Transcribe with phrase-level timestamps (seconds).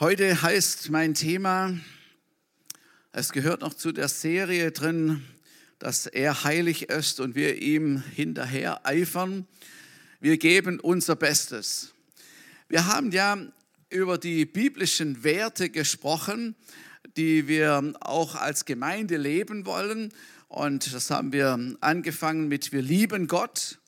[0.00, 1.78] Heute heißt mein Thema,
[3.12, 5.22] es gehört noch zu der Serie drin,
[5.78, 9.46] dass er heilig ist und wir ihm hinterher eifern.
[10.18, 11.92] Wir geben unser Bestes.
[12.66, 13.46] Wir haben ja
[13.90, 16.56] über die biblischen Werte gesprochen,
[17.18, 20.14] die wir auch als Gemeinde leben wollen.
[20.48, 23.78] Und das haben wir angefangen mit, wir lieben Gott.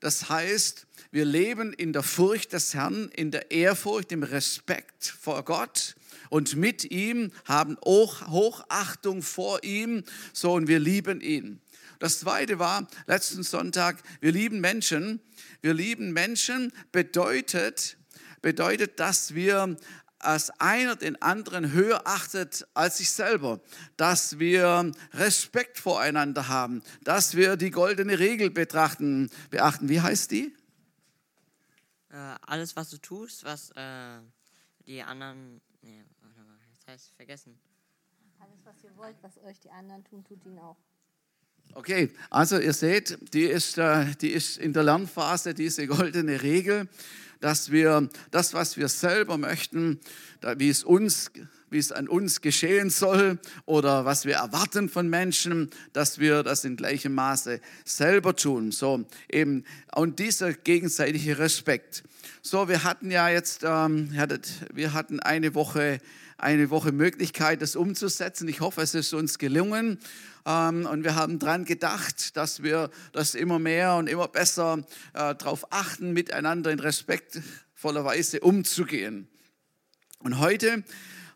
[0.00, 5.44] Das heißt, wir leben in der Furcht des Herrn, in der Ehrfurcht, im Respekt vor
[5.44, 5.96] Gott
[6.28, 11.60] und mit ihm, haben Hochachtung vor ihm, so und wir lieben ihn.
[11.98, 15.20] Das zweite war letzten Sonntag, wir lieben Menschen.
[15.60, 17.98] Wir lieben Menschen bedeutet,
[18.40, 19.76] bedeutet, dass wir
[20.18, 23.60] als einer den anderen höher achtet als sich selber,
[23.96, 29.88] dass wir Respekt voreinander haben, dass wir die goldene Regel betrachten, beachten.
[29.88, 30.54] Wie heißt die?
[32.10, 34.20] Äh, alles, was du tust, was äh,
[34.86, 35.60] die anderen.
[35.82, 36.04] Nee,
[36.78, 37.58] das heißt vergessen.
[38.38, 40.76] Alles, was ihr wollt, was euch die anderen tun, tut ihn auch.
[41.74, 46.88] Okay, also ihr seht, die ist, äh, die ist in der Lernphase diese goldene Regel,
[47.38, 50.00] dass wir das, was wir selber möchten,
[50.56, 51.30] wie es uns
[51.70, 56.64] wie es an uns geschehen soll oder was wir erwarten von Menschen, dass wir das
[56.64, 58.72] in gleichem Maße selber tun.
[58.72, 62.02] So eben und dieser gegenseitige Respekt.
[62.42, 64.12] So, wir hatten ja jetzt, ähm,
[64.72, 66.00] wir hatten eine Woche
[66.40, 68.48] eine Woche Möglichkeit, das umzusetzen.
[68.48, 69.98] Ich hoffe, es ist uns gelungen.
[70.46, 74.78] Ähm, und wir haben daran gedacht, dass wir das immer mehr und immer besser
[75.12, 79.28] äh, darauf achten, miteinander in respektvoller Weise umzugehen.
[80.20, 80.84] Und heute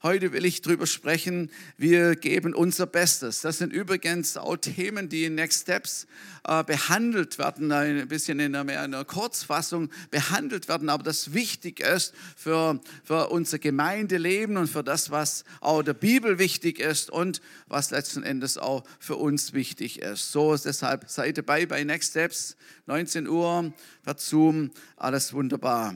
[0.05, 3.41] Heute will ich darüber sprechen, wir geben unser Bestes.
[3.41, 6.07] Das sind übrigens auch Themen, die in Next Steps
[6.47, 11.81] äh, behandelt werden, ein bisschen in einer, in einer, Kurzfassung behandelt werden, aber das wichtig
[11.81, 17.41] ist für, für unser Gemeindeleben und für das, was auch der Bibel wichtig ist und
[17.67, 20.33] was letzten Endes auch für uns wichtig ist.
[20.33, 23.73] So, deshalb seid dabei bei Next Steps, 19 Uhr,
[24.03, 25.95] per Zoom, alles wunderbar.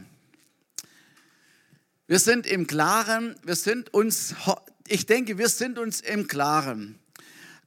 [2.10, 4.34] Wir sind im Klaren, wir sind uns,
[4.86, 6.98] ich denke, wir sind uns im Klaren.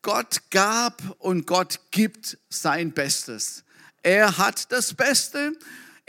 [0.01, 3.63] Gott gab und Gott gibt sein Bestes.
[4.01, 5.53] Er hat das Beste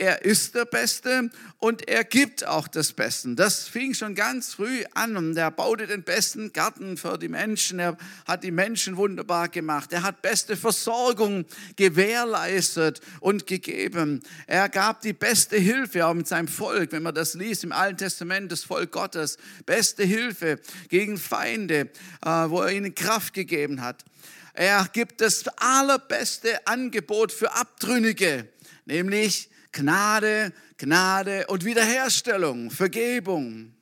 [0.03, 3.35] er ist der Beste und er gibt auch das Beste.
[3.35, 5.37] Das fing schon ganz früh an.
[5.37, 7.79] Er baute den besten Garten für die Menschen.
[7.79, 9.93] Er hat die Menschen wunderbar gemacht.
[9.93, 11.45] Er hat beste Versorgung
[11.77, 14.21] gewährleistet und gegeben.
[14.45, 17.99] Er gab die beste Hilfe auch mit seinem Volk, wenn man das liest im Alten
[17.99, 19.37] Testament, das Volk Gottes.
[19.65, 20.59] Beste Hilfe
[20.89, 21.89] gegen Feinde,
[22.25, 24.03] äh, wo er ihnen Kraft gegeben hat.
[24.51, 28.49] Er gibt das allerbeste Angebot für Abtrünnige,
[28.85, 33.73] nämlich Gnade, Gnade und Wiederherstellung, Vergebung.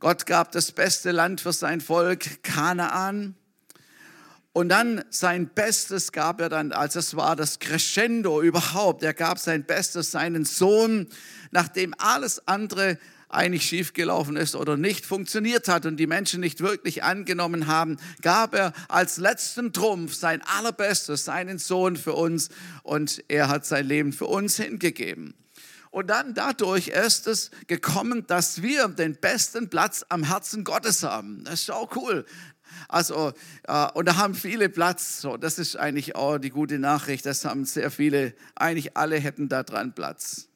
[0.00, 3.36] Gott gab das beste Land für sein Volk, Kanaan.
[4.52, 9.04] Und dann sein Bestes gab er dann, als es war das Crescendo überhaupt.
[9.04, 11.06] Er gab sein Bestes seinen Sohn,
[11.52, 12.98] nachdem alles andere
[13.30, 18.54] eigentlich schiefgelaufen ist oder nicht funktioniert hat und die Menschen nicht wirklich angenommen haben, gab
[18.54, 22.48] er als letzten Trumpf sein allerbestes, seinen Sohn für uns
[22.82, 25.34] und er hat sein Leben für uns hingegeben.
[25.90, 31.42] Und dann dadurch ist es gekommen, dass wir den besten Platz am Herzen Gottes haben.
[31.44, 32.24] Das ist auch cool.
[32.88, 33.32] Also,
[33.64, 35.20] äh, und da haben viele Platz.
[35.20, 37.26] So, das ist eigentlich auch die gute Nachricht.
[37.26, 40.49] Das haben sehr viele, eigentlich alle hätten da dran Platz.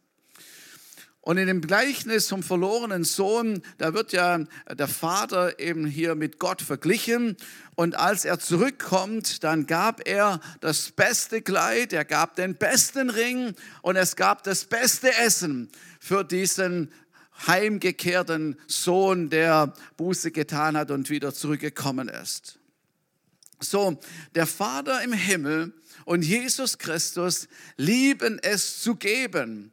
[1.24, 4.40] Und in dem Gleichnis vom verlorenen Sohn, da wird ja
[4.70, 7.38] der Vater eben hier mit Gott verglichen.
[7.76, 13.54] Und als er zurückkommt, dann gab er das beste Kleid, er gab den besten Ring
[13.80, 16.92] und es gab das beste Essen für diesen
[17.46, 22.58] heimgekehrten Sohn, der Buße getan hat und wieder zurückgekommen ist.
[23.60, 23.98] So,
[24.34, 25.72] der Vater im Himmel
[26.04, 27.48] und Jesus Christus
[27.78, 29.72] lieben es zu geben.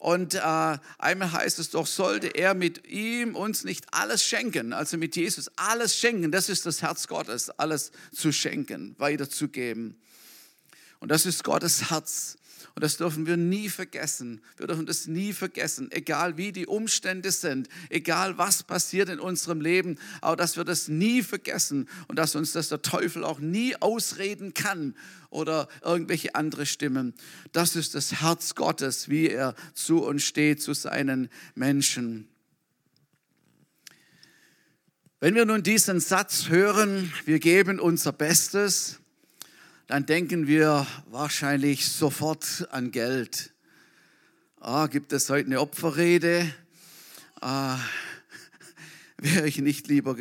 [0.00, 4.96] Und äh, einmal heißt es doch, sollte er mit ihm uns nicht alles schenken, also
[4.96, 6.32] mit Jesus alles schenken.
[6.32, 10.00] Das ist das Herz Gottes, alles zu schenken, weiterzugeben.
[11.00, 12.38] Und das ist Gottes Herz.
[12.74, 14.40] Und das dürfen wir nie vergessen.
[14.56, 19.60] Wir dürfen das nie vergessen, egal wie die Umstände sind, egal was passiert in unserem
[19.60, 23.74] Leben, aber dass wir das nie vergessen und dass uns das der Teufel auch nie
[23.76, 24.94] ausreden kann
[25.30, 27.14] oder irgendwelche andere Stimmen.
[27.52, 32.28] Das ist das Herz Gottes, wie er zu uns steht, zu seinen Menschen.
[35.18, 38.99] Wenn wir nun diesen Satz hören, wir geben unser Bestes,
[39.90, 43.52] dann denken wir wahrscheinlich sofort an Geld.
[44.60, 46.48] Ah, gibt es heute eine Opferrede?
[47.40, 47.76] Ah,
[49.18, 50.14] wäre ich nicht lieber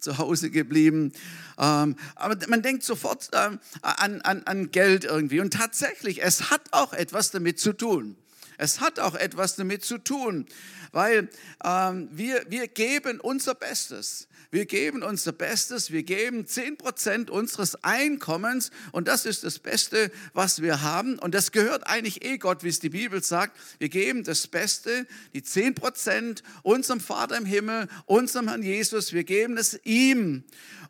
[0.00, 1.12] zu Hause geblieben.
[1.56, 5.38] Ähm, aber man denkt sofort ähm, an, an, an Geld irgendwie.
[5.38, 8.16] Und tatsächlich, es hat auch etwas damit zu tun.
[8.58, 10.46] Es hat auch etwas damit zu tun,
[10.90, 11.28] weil
[11.62, 14.26] ähm, wir, wir geben unser Bestes.
[14.50, 20.62] Wir geben unser Bestes, wir geben 10% unseres Einkommens und das ist das Beste, was
[20.62, 21.18] wir haben.
[21.18, 23.56] Und das gehört eigentlich eh Gott, wie es die Bibel sagt.
[23.78, 29.56] Wir geben das Beste, die 10% unserem Vater im Himmel, unserem Herrn Jesus, wir geben
[29.56, 30.44] es ihm.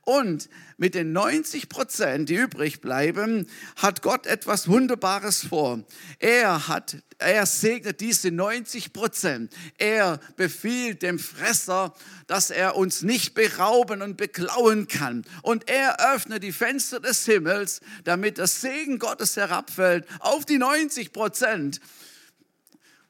[0.06, 5.82] Und mit den 90 Prozent, die übrig bleiben, hat Gott etwas Wunderbares vor.
[6.20, 9.52] Er hat, er segnet diese 90 Prozent.
[9.78, 11.92] Er befiehlt dem Fresser,
[12.28, 15.24] dass er uns nicht berauben und beklauen kann.
[15.42, 21.12] Und er öffnet die Fenster des Himmels, damit das Segen Gottes herabfällt auf die 90
[21.12, 21.80] Prozent.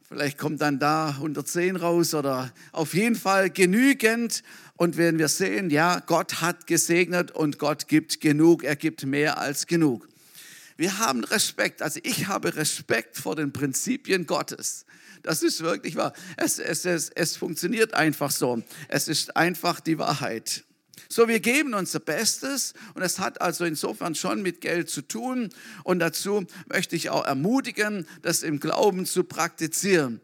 [0.09, 4.45] Vielleicht kommt dann da 110 raus oder auf jeden Fall genügend
[4.77, 9.39] und werden wir sehen, ja, Gott hat gesegnet und Gott gibt genug, er gibt mehr
[9.39, 10.09] als genug.
[10.77, 14.85] Wir haben Respekt, also ich habe Respekt vor den Prinzipien Gottes.
[15.23, 16.13] Das ist wirklich wahr.
[16.37, 18.63] Es, es, es, es funktioniert einfach so.
[18.87, 20.65] Es ist einfach die Wahrheit.
[21.09, 25.51] So, wir geben unser Bestes und es hat also insofern schon mit Geld zu tun.
[25.85, 30.21] Und dazu möchte ich auch ermutigen, das im Glauben zu praktizieren.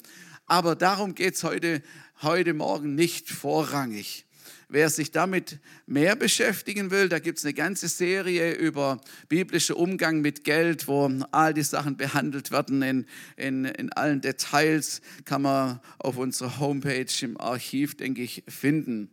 [0.46, 1.82] Aber darum geht es heute,
[2.20, 4.26] heute Morgen nicht vorrangig.
[4.68, 10.22] Wer sich damit mehr beschäftigen will, da gibt es eine ganze Serie über biblischer Umgang
[10.22, 13.06] mit Geld, wo all die Sachen behandelt werden in,
[13.36, 19.10] in, in allen Details, kann man auf unserer Homepage im Archiv, denke ich, finden.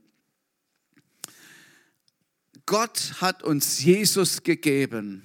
[2.69, 5.23] Gott hat uns Jesus gegeben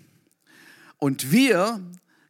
[0.96, 1.85] und wir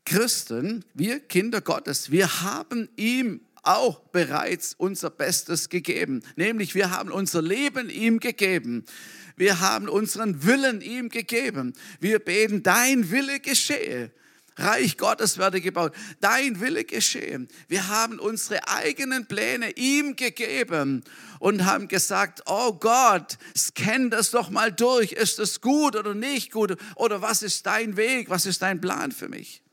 [0.05, 6.25] Christen, wir Kinder Gottes, wir haben ihm auch bereits unser Bestes gegeben.
[6.34, 8.84] Nämlich wir haben unser Leben ihm gegeben.
[9.37, 11.75] Wir haben unseren Willen ihm gegeben.
[12.00, 14.10] Wir beten, dein Wille geschehe.
[14.56, 15.92] Reich Gottes werde gebaut.
[16.20, 17.46] Dein Wille geschehe.
[17.66, 21.02] Wir haben unsere eigenen Pläne ihm gegeben
[21.40, 25.12] und haben gesagt, oh Gott, scan das doch mal durch.
[25.12, 26.76] Ist es gut oder nicht gut?
[26.94, 28.30] Oder was ist dein Weg?
[28.30, 29.63] Was ist dein Plan für mich?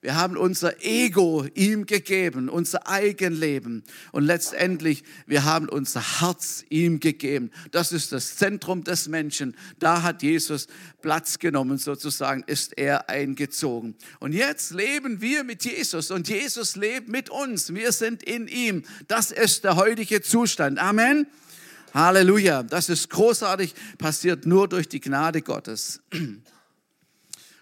[0.00, 3.82] Wir haben unser Ego ihm gegeben, unser Eigenleben.
[4.12, 7.50] Und letztendlich, wir haben unser Herz ihm gegeben.
[7.72, 9.56] Das ist das Zentrum des Menschen.
[9.80, 10.68] Da hat Jesus
[11.02, 13.96] Platz genommen, sozusagen, ist er eingezogen.
[14.20, 17.74] Und jetzt leben wir mit Jesus und Jesus lebt mit uns.
[17.74, 18.84] Wir sind in ihm.
[19.08, 20.78] Das ist der heutige Zustand.
[20.78, 21.26] Amen.
[21.92, 22.62] Halleluja.
[22.62, 26.00] Das ist großartig, passiert nur durch die Gnade Gottes.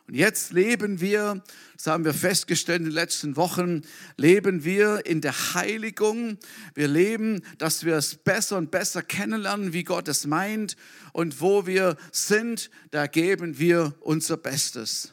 [0.08, 1.42] Und jetzt leben wir,
[1.76, 3.82] das haben wir festgestellt in den letzten Wochen,
[4.16, 6.38] leben wir in der Heiligung.
[6.74, 10.76] Wir leben, dass wir es besser und besser kennenlernen, wie Gott es meint.
[11.12, 15.12] Und wo wir sind, da geben wir unser Bestes.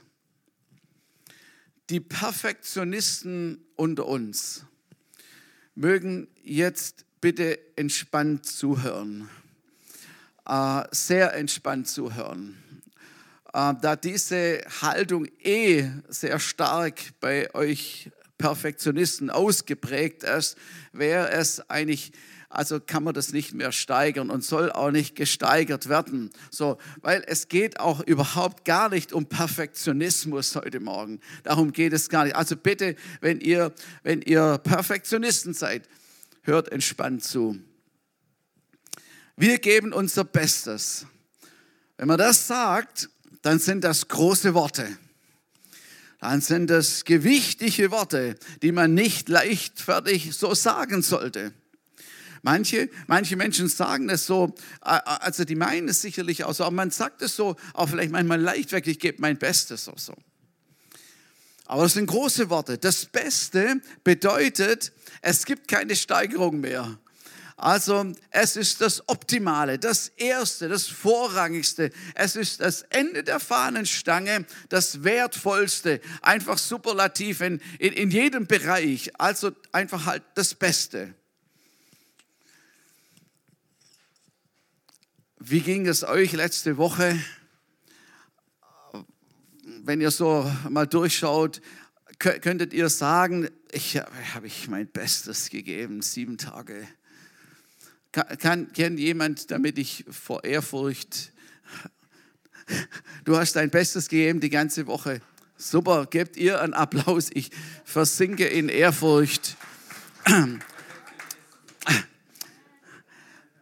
[1.89, 4.63] Die Perfektionisten unter uns
[5.75, 9.27] mögen jetzt bitte entspannt zuhören.
[10.45, 12.57] Äh, sehr entspannt zuhören.
[13.53, 20.57] Äh, da diese Haltung eh sehr stark bei euch Perfektionisten ausgeprägt ist,
[20.91, 22.11] wäre es eigentlich
[22.53, 26.29] also kann man das nicht mehr steigern und soll auch nicht gesteigert werden.
[26.51, 31.19] So, weil es geht auch überhaupt gar nicht um Perfektionismus heute Morgen.
[31.41, 32.35] Darum geht es gar nicht.
[32.35, 35.89] Also bitte, wenn ihr, wenn ihr Perfektionisten seid,
[36.43, 37.57] hört entspannt zu.
[39.35, 41.07] Wir geben unser Bestes.
[41.97, 43.09] Wenn man das sagt,
[43.43, 44.97] dann sind das große Worte.
[46.19, 51.53] Dann sind das gewichtige Worte, die man nicht leichtfertig so sagen sollte.
[52.41, 56.91] Manche, manche Menschen sagen es so, also die meinen es sicherlich auch so, aber man
[56.91, 60.13] sagt es so, auch vielleicht manchmal leichtfertig, ich gebe mein Bestes auch so.
[61.65, 62.77] Aber das sind große Worte.
[62.77, 66.97] Das Beste bedeutet, es gibt keine Steigerung mehr.
[67.63, 71.91] Also es ist das Optimale, das Erste, das Vorrangigste.
[72.13, 79.17] Es ist das Ende der Fahnenstange, das Wertvollste, einfach superlativ in, in, in jedem Bereich.
[79.17, 81.15] Also einfach halt das Beste.
[85.39, 87.17] Wie ging es euch letzte Woche?
[89.85, 91.61] Wenn ihr so mal durchschaut,
[92.19, 96.85] könntet ihr sagen, ich habe ich mein Bestes gegeben, sieben Tage
[98.13, 101.31] kann, kennt jemand, damit ich vor Ehrfurcht,
[103.25, 105.19] du hast dein Bestes gegeben die ganze Woche.
[105.57, 107.29] Super, gebt ihr einen Applaus.
[107.33, 107.49] Ich
[107.83, 109.57] versinke in Ehrfurcht.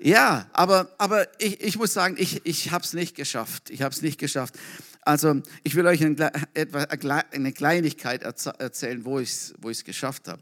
[0.03, 3.69] Ja, aber, aber ich, ich muss sagen, ich, ich habe es nicht geschafft.
[3.69, 4.55] Ich habe es nicht geschafft.
[5.03, 6.19] Also ich will euch ein,
[6.55, 6.83] etwa,
[7.31, 10.41] eine Kleinigkeit erzählen, wo ich es wo geschafft habe.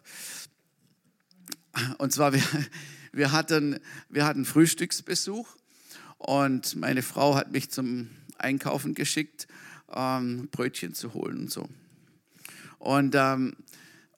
[1.97, 2.41] Und zwar, wir,
[3.11, 5.47] wir, hatten, wir hatten Frühstücksbesuch
[6.17, 9.47] und meine Frau hat mich zum Einkaufen geschickt,
[9.93, 11.67] ähm, Brötchen zu holen und so.
[12.77, 13.55] Und, ähm,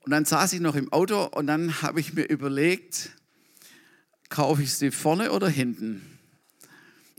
[0.02, 3.12] und dann saß ich noch im Auto und dann habe ich mir überlegt,
[4.30, 6.02] kaufe ich sie vorne oder hinten?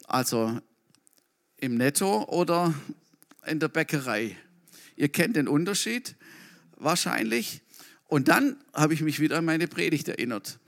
[0.06, 0.60] Also
[1.58, 2.74] im Netto oder
[3.46, 4.36] in der Bäckerei?
[4.96, 6.16] Ihr kennt den Unterschied
[6.76, 7.62] wahrscheinlich.
[8.06, 10.58] Und dann habe ich mich wieder an meine Predigt erinnert.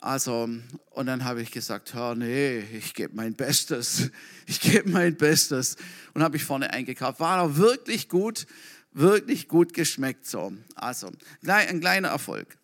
[0.00, 0.48] Also,
[0.90, 4.10] und dann habe ich gesagt, Herr, nee, ich gebe mein Bestes.
[4.46, 5.76] Ich gebe mein Bestes.
[6.14, 7.20] Und habe ich vorne eingekauft.
[7.20, 8.46] War auch wirklich gut,
[8.92, 10.54] wirklich gut geschmeckt so.
[10.74, 11.10] Also,
[11.46, 12.56] ein kleiner Erfolg.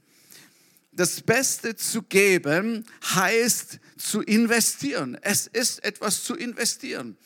[0.93, 5.19] Das Beste zu geben heißt zu investieren.
[5.21, 7.19] Es ist etwas zu investieren.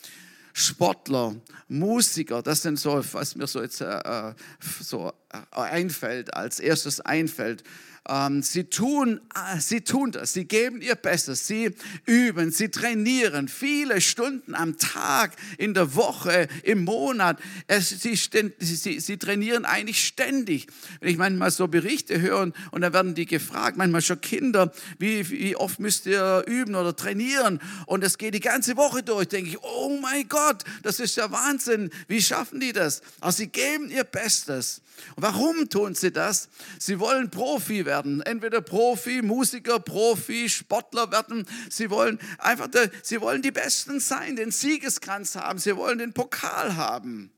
[0.55, 1.37] Sportler,
[1.69, 4.35] Musiker, das sind so, was mir so jetzt äh, äh
[4.81, 7.63] so äh, einfällt, als erstes einfällt.
[8.09, 11.75] Ähm, sie, tun, äh, sie tun das, sie geben ihr Bestes, sie
[12.07, 17.39] üben, sie trainieren viele Stunden am Tag, in der Woche, im Monat.
[17.67, 18.19] Es, sie,
[18.59, 20.67] sie, sie trainieren eigentlich ständig.
[21.01, 25.29] Wenn ich manchmal so Berichte höre und dann werden die gefragt, manchmal schon Kinder, wie,
[25.31, 27.61] wie oft müsst ihr üben oder trainieren?
[27.87, 31.31] Und es geht die ganze Woche durch, denke ich, oh mein Gott, das ist ja
[31.31, 31.91] Wahnsinn.
[32.07, 33.03] Wie schaffen die das?
[33.21, 34.83] Aber sie geben ihr Bestes.
[35.17, 36.49] Und warum tun sie das?
[36.79, 41.45] Sie wollen Profi werden, entweder Profi, Musiker, Profi, Sportler werden.
[41.69, 42.69] Sie wollen einfach,
[43.03, 47.33] sie wollen die Besten sein, den Siegeskranz haben, sie wollen den Pokal haben.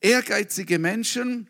[0.00, 1.48] Ehrgeizige Menschen,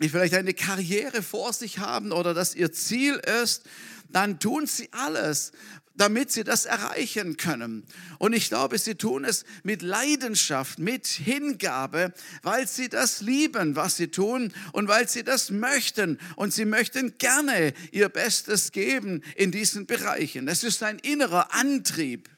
[0.00, 3.62] die vielleicht eine Karriere vor sich haben oder dass ihr Ziel ist,
[4.08, 5.52] dann tun sie alles,
[5.98, 7.84] damit sie das erreichen können.
[8.18, 13.96] Und ich glaube, sie tun es mit Leidenschaft, mit Hingabe, weil sie das lieben, was
[13.96, 16.18] sie tun und weil sie das möchten.
[16.36, 20.46] Und sie möchten gerne ihr Bestes geben in diesen Bereichen.
[20.46, 22.30] Das ist ein innerer Antrieb.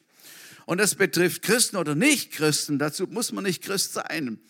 [0.66, 2.78] Und das betrifft Christen oder Nicht-Christen.
[2.78, 4.40] Dazu muss man nicht Christ sein.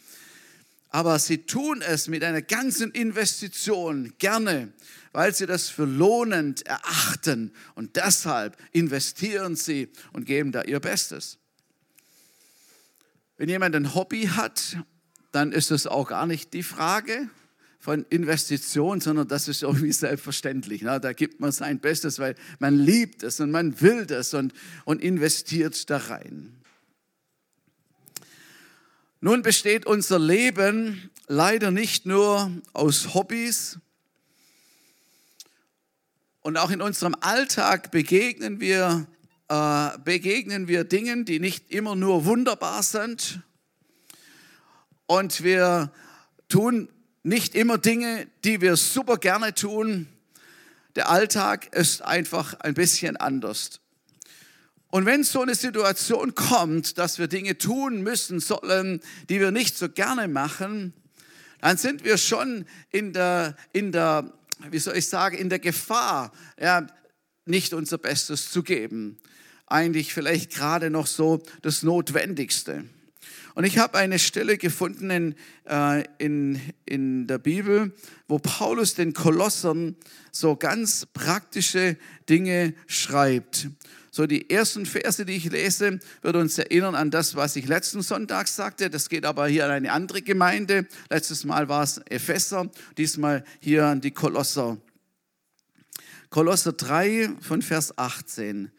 [0.91, 4.73] Aber sie tun es mit einer ganzen Investition gerne
[5.13, 11.39] weil sie das für lohnend erachten und deshalb investieren sie und geben da ihr Bestes.
[13.37, 14.77] Wenn jemand ein Hobby hat,
[15.33, 17.31] dann ist es auch gar nicht die Frage
[17.79, 20.83] von Investition, sondern das ist irgendwie selbstverständlich.
[20.83, 21.01] Ne?
[21.01, 24.53] Da gibt man sein Bestes, weil man liebt es und man will das und,
[24.85, 26.57] und investiert da rein.
[29.23, 33.79] Nun besteht unser Leben leider nicht nur aus Hobbys,
[36.43, 39.07] und auch in unserem Alltag begegnen wir,
[39.49, 43.41] äh, begegnen wir Dingen, die nicht immer nur wunderbar sind.
[45.07, 45.93] Und wir
[46.49, 46.89] tun
[47.23, 50.09] nicht immer Dinge, die wir super gerne tun.
[50.97, 53.81] Der Alltag ist einfach ein bisschen anders.
[54.89, 59.77] Und wenn so eine Situation kommt, dass wir Dinge tun müssen sollen, die wir nicht
[59.77, 60.95] so gerne machen,
[61.61, 64.33] dann sind wir schon in der, in der
[64.71, 66.87] wie soll ich sagen, in der Gefahr, ja,
[67.47, 69.19] nicht unser Bestes zu geben.
[69.67, 72.85] Eigentlich vielleicht gerade noch so das Notwendigste.
[73.55, 75.35] Und ich habe eine Stelle gefunden in,
[75.69, 77.93] äh, in, in der Bibel,
[78.29, 79.97] wo Paulus den Kolossern
[80.33, 81.97] so ganz praktische
[82.29, 83.69] Dinge schreibt.
[84.11, 88.03] So die ersten Verse, die ich lese, wird uns erinnern an das, was ich letzten
[88.03, 88.91] Sonntag sagte.
[88.91, 90.87] Das geht aber hier an eine andere Gemeinde.
[91.09, 94.79] Letztes Mal war es Epheser, diesmal hier an die Kolosser.
[96.29, 98.71] Kolosser 3 von Vers 18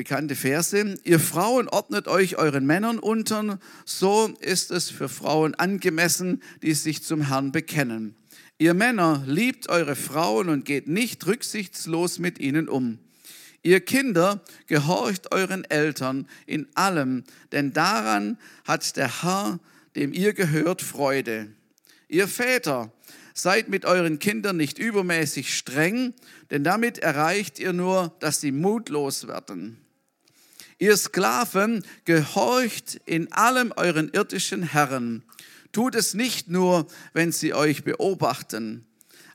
[0.00, 0.96] bekannte Verse.
[1.04, 7.02] Ihr Frauen ordnet euch euren Männern unter, so ist es für Frauen angemessen, die sich
[7.02, 8.16] zum Herrn bekennen.
[8.60, 12.98] Ihr Männer liebt eure Frauen und geht nicht rücksichtslos mit ihnen um.
[13.62, 18.36] Ihr Kinder gehorcht euren Eltern in allem, denn daran
[18.66, 19.60] hat der Herr,
[19.96, 21.48] dem ihr gehört, Freude.
[22.06, 22.92] Ihr Väter,
[23.32, 26.12] seid mit euren Kindern nicht übermäßig streng,
[26.50, 29.78] denn damit erreicht ihr nur, dass sie mutlos werden.
[30.78, 35.22] Ihr Sklaven, gehorcht in allem euren irdischen Herren
[35.72, 38.86] Tut es nicht nur, wenn sie euch beobachten,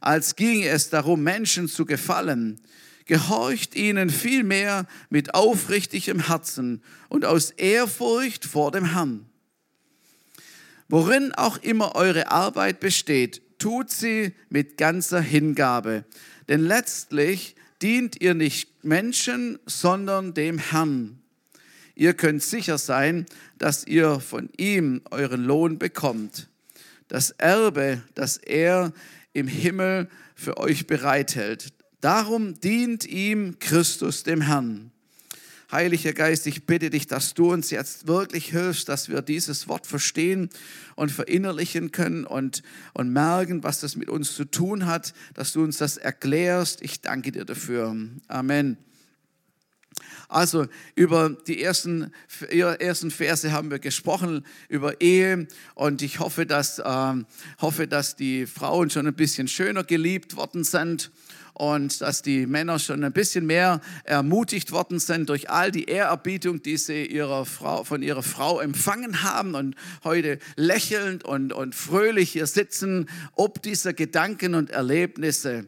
[0.01, 2.61] als ginge es darum, Menschen zu gefallen.
[3.05, 9.29] Gehorcht ihnen vielmehr mit aufrichtigem Herzen und aus Ehrfurcht vor dem Herrn.
[10.89, 16.05] Worin auch immer eure Arbeit besteht, tut sie mit ganzer Hingabe,
[16.47, 21.21] denn letztlich dient ihr nicht Menschen, sondern dem Herrn.
[21.95, 23.25] Ihr könnt sicher sein,
[23.57, 26.49] dass ihr von ihm euren Lohn bekommt.
[27.07, 28.91] Das Erbe, das er
[29.33, 31.73] im Himmel für euch bereithält.
[32.01, 34.91] Darum dient ihm Christus dem Herrn.
[35.71, 39.87] Heiliger Geist, ich bitte dich, dass du uns jetzt wirklich hilfst, dass wir dieses Wort
[39.87, 40.49] verstehen
[40.95, 42.61] und verinnerlichen können und,
[42.93, 46.81] und merken, was das mit uns zu tun hat, dass du uns das erklärst.
[46.83, 47.95] Ich danke dir dafür.
[48.27, 48.84] Amen.
[50.27, 52.11] Also über die ersten,
[52.49, 55.47] ersten Verse haben wir gesprochen, über Ehe.
[55.75, 57.13] Und ich hoffe dass, äh,
[57.61, 61.11] hoffe, dass die Frauen schon ein bisschen schöner geliebt worden sind
[61.55, 66.61] und dass die Männer schon ein bisschen mehr ermutigt worden sind durch all die Ehrerbietung,
[66.61, 72.31] die sie ihrer Frau, von ihrer Frau empfangen haben und heute lächelnd und, und fröhlich
[72.31, 75.67] hier sitzen, ob dieser Gedanken und Erlebnisse.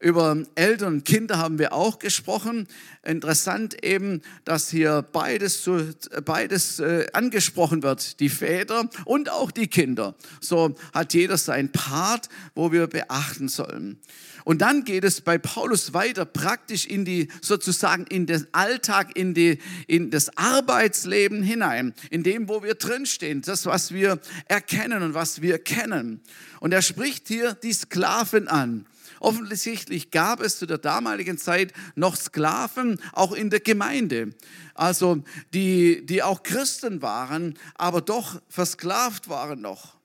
[0.00, 2.68] Über Eltern und Kinder haben wir auch gesprochen.
[3.02, 5.92] Interessant eben, dass hier beides, zu,
[6.24, 10.14] beides äh, angesprochen wird, die Väter und auch die Kinder.
[10.40, 13.98] So hat jeder sein Part, wo wir beachten sollen.
[14.44, 19.34] Und dann geht es bei Paulus weiter praktisch in die, sozusagen in den Alltag, in,
[19.34, 25.14] die, in das Arbeitsleben hinein, in dem, wo wir drinstehen, das, was wir erkennen und
[25.14, 26.22] was wir kennen.
[26.60, 28.86] Und er spricht hier die Sklaven an.
[29.20, 34.34] Offensichtlich gab es zu der damaligen Zeit noch Sklaven, auch in der Gemeinde.
[34.74, 35.22] Also
[35.52, 39.97] die, die auch Christen waren, aber doch versklavt waren noch.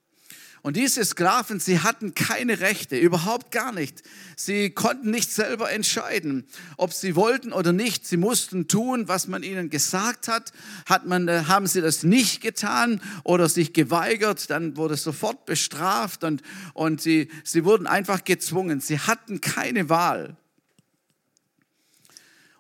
[0.63, 4.01] Und diese Sklaven, sie hatten keine Rechte, überhaupt gar nicht.
[4.38, 6.46] Sie konnten nicht selber entscheiden,
[6.77, 8.08] ob sie wollten oder nicht.
[8.08, 10.53] Sie mussten tun, was man ihnen gesagt hat.
[10.86, 16.24] Hat man, äh, haben sie das nicht getan oder sich geweigert, dann wurde sofort bestraft
[16.24, 16.41] und,
[16.74, 18.79] und sie, sie wurden einfach gezwungen.
[18.79, 20.38] Sie hatten keine Wahl.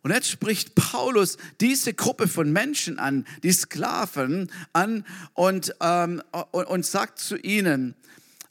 [0.03, 6.65] Und jetzt spricht Paulus diese Gruppe von Menschen an, die Sklaven an und, ähm, und,
[6.65, 7.95] und sagt zu ihnen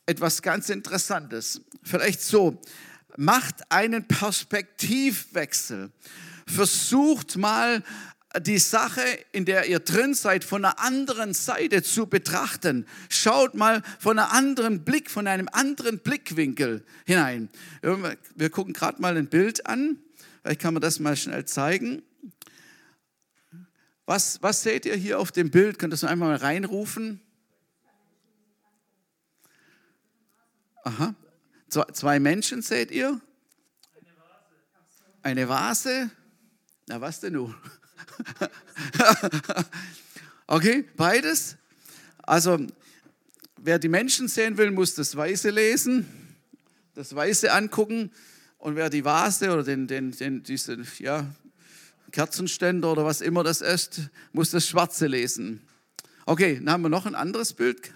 [0.06, 1.60] etwas ganz Interessantes.
[1.82, 2.60] Vielleicht so,
[3.16, 5.90] macht einen Perspektivwechsel.
[6.46, 7.82] Versucht mal
[8.40, 12.86] die Sache, in der ihr drin seid, von einer anderen Seite zu betrachten.
[13.10, 17.50] Schaut mal von einem anderen Blick, von einem anderen Blickwinkel hinein.
[18.34, 19.98] Wir gucken gerade mal ein Bild an.
[20.42, 22.02] Vielleicht kann man das mal schnell zeigen.
[24.06, 25.78] Was, was seht ihr hier auf dem Bild?
[25.78, 27.20] Könnt ihr das einfach mal reinrufen?
[30.84, 31.14] Aha.
[31.68, 33.20] Zwei Menschen seht ihr?
[35.22, 36.10] Eine Vase.
[36.88, 37.54] Na, was denn nun?
[40.48, 41.56] okay, beides.
[42.24, 42.66] Also,
[43.56, 46.06] wer die Menschen sehen will, muss das Weiße lesen,
[46.94, 48.10] das Weiße angucken.
[48.62, 51.34] Und wer die Vase oder den, den, den, diesen ja,
[52.12, 55.66] Kerzenständer oder was immer das ist, muss das Schwarze lesen.
[56.26, 57.92] Okay, dann haben wir noch ein anderes Bild.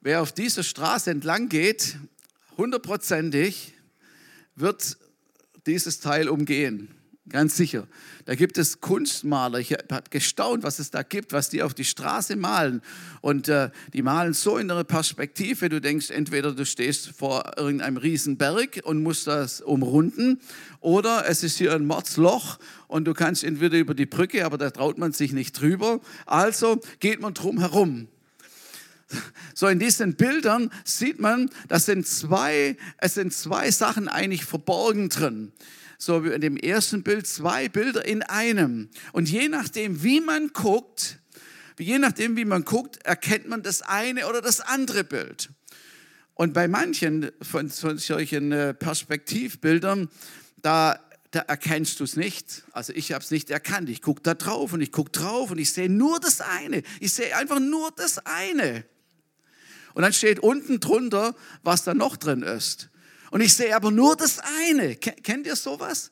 [0.00, 1.98] Wer auf dieser Straße entlang geht,
[2.56, 3.74] hundertprozentig
[4.56, 4.96] wird
[5.64, 6.95] dieses Teil umgehen.
[7.28, 7.88] Ganz sicher.
[8.24, 9.58] Da gibt es Kunstmaler.
[9.58, 12.82] Ich habe gestaunt, was es da gibt, was die auf die Straße malen.
[13.20, 17.96] Und äh, die malen so in einer Perspektive, du denkst, entweder du stehst vor irgendeinem
[17.96, 20.40] Riesenberg und musst das umrunden,
[20.80, 24.70] oder es ist hier ein Mordsloch und du kannst entweder über die Brücke, aber da
[24.70, 26.00] traut man sich nicht drüber.
[26.26, 28.06] Also geht man drum herum.
[29.54, 35.08] So in diesen Bildern sieht man, das sind zwei, es sind zwei Sachen eigentlich verborgen
[35.08, 35.52] drin
[35.98, 38.90] so wie in dem ersten Bild, zwei Bilder in einem.
[39.12, 41.18] Und je nachdem, wie man guckt,
[41.78, 45.50] je nachdem, wie man guckt, erkennt man das eine oder das andere Bild.
[46.34, 50.08] Und bei manchen von, von solchen äh, Perspektivbildern,
[50.60, 52.64] da, da erkennst du es nicht.
[52.72, 53.88] Also ich habe es nicht erkannt.
[53.88, 56.82] Ich gucke da drauf und ich gucke drauf und ich sehe nur das eine.
[57.00, 58.84] Ich sehe einfach nur das eine.
[59.94, 62.90] Und dann steht unten drunter, was da noch drin ist.
[63.36, 64.96] Und ich sehe aber nur das eine.
[64.96, 66.10] Kennt ihr sowas?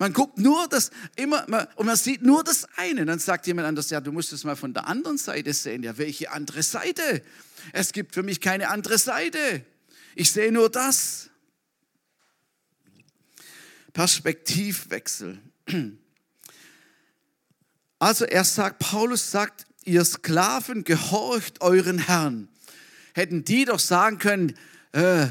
[0.00, 3.06] Man guckt nur das immer und man sieht nur das eine.
[3.06, 5.84] Dann sagt jemand anders, ja, du musst es mal von der anderen Seite sehen.
[5.84, 7.22] Ja, welche andere Seite?
[7.72, 9.64] Es gibt für mich keine andere Seite.
[10.16, 11.30] Ich sehe nur das.
[13.92, 15.38] Perspektivwechsel.
[18.00, 22.48] Also er sagt, Paulus sagt, ihr Sklaven gehorcht euren Herrn.
[23.14, 24.58] Hätten die doch sagen können,
[24.90, 25.28] äh,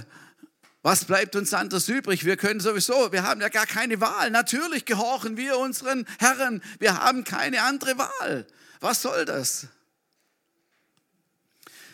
[0.84, 2.26] was bleibt uns anderes übrig?
[2.26, 4.30] Wir können sowieso, wir haben ja gar keine Wahl.
[4.32, 6.62] Natürlich gehorchen wir unseren Herren.
[6.78, 8.46] Wir haben keine andere Wahl.
[8.82, 9.68] Was soll das?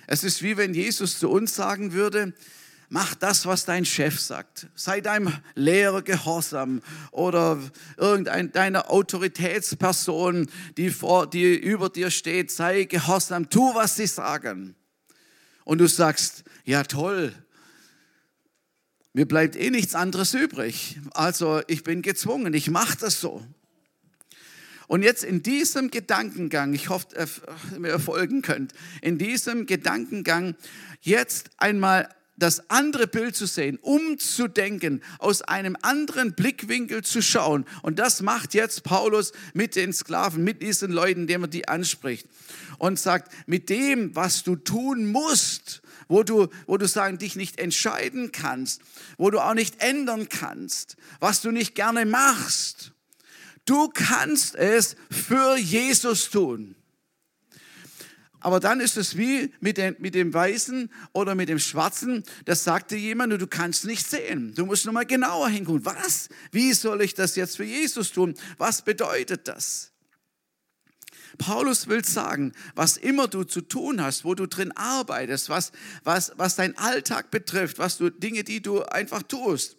[0.07, 2.33] Es ist wie wenn Jesus zu uns sagen würde,
[2.89, 4.65] mach das, was dein Chef sagt.
[4.73, 7.59] Sei deinem Lehrer gehorsam oder
[7.95, 14.75] irgendeiner Autoritätsperson, die, vor, die über dir steht, sei gehorsam, tu, was sie sagen.
[15.63, 17.35] Und du sagst, ja toll,
[19.13, 20.99] mir bleibt eh nichts anderes übrig.
[21.13, 23.43] Also ich bin gezwungen, ich mache das so.
[24.87, 27.07] Und jetzt in diesem Gedankengang, ich hoffe,
[27.83, 30.55] ihr folgen könnt, in diesem Gedankengang
[31.01, 37.65] jetzt einmal das andere Bild zu sehen, umzudenken, aus einem anderen Blickwinkel zu schauen.
[37.83, 42.27] Und das macht jetzt Paulus mit den Sklaven, mit diesen Leuten, denen er die anspricht.
[42.77, 47.57] Und sagt, mit dem, was du tun musst, wo du, wo du sagen, dich nicht
[47.57, 48.81] entscheiden kannst,
[49.17, 52.91] wo du auch nicht ändern kannst, was du nicht gerne machst,
[53.69, 56.73] Du kannst es für Jesus tun.
[58.39, 62.23] Aber dann ist es wie mit, den, mit dem Weißen oder mit dem Schwarzen.
[62.45, 64.55] Das sagte jemand, du kannst nicht sehen.
[64.55, 65.85] Du musst nochmal genauer hingucken.
[65.85, 66.29] Was?
[66.51, 68.33] Wie soll ich das jetzt für Jesus tun?
[68.57, 69.91] Was bedeutet das?
[71.39, 75.71] Paulus will sagen, was immer du zu tun hast, wo du drin arbeitest, was,
[76.03, 79.75] was, was dein Alltag betrifft, was du Dinge, die du einfach tust,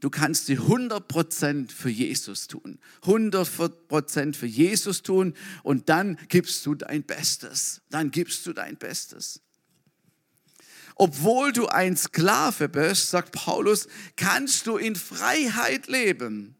[0.00, 2.78] Du kannst sie 100% für Jesus tun.
[3.04, 7.80] 100% für Jesus tun und dann gibst du dein Bestes.
[7.88, 9.40] Dann gibst du dein Bestes.
[10.96, 16.54] Obwohl du ein Sklave bist, sagt Paulus, kannst du in Freiheit leben.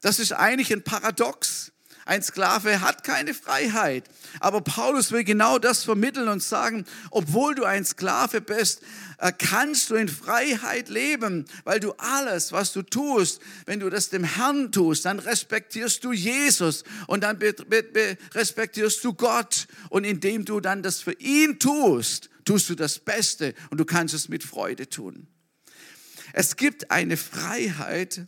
[0.00, 1.72] Das ist eigentlich ein Paradox.
[2.10, 4.02] Ein Sklave hat keine Freiheit.
[4.40, 8.82] Aber Paulus will genau das vermitteln und sagen, obwohl du ein Sklave bist,
[9.18, 14.08] äh, kannst du in Freiheit leben, weil du alles, was du tust, wenn du das
[14.08, 17.38] dem Herrn tust, dann respektierst du Jesus und dann
[18.34, 19.68] respektierst du Gott.
[19.88, 24.14] Und indem du dann das für ihn tust, tust du das Beste und du kannst
[24.14, 25.28] es mit Freude tun.
[26.32, 28.26] Es gibt eine Freiheit,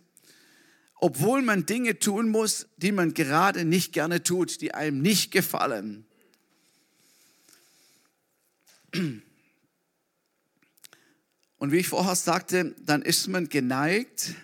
[1.03, 6.05] obwohl man Dinge tun muss, die man gerade nicht gerne tut, die einem nicht gefallen.
[11.59, 14.37] Und wie ich vorher sagte, dann ist man geneigt,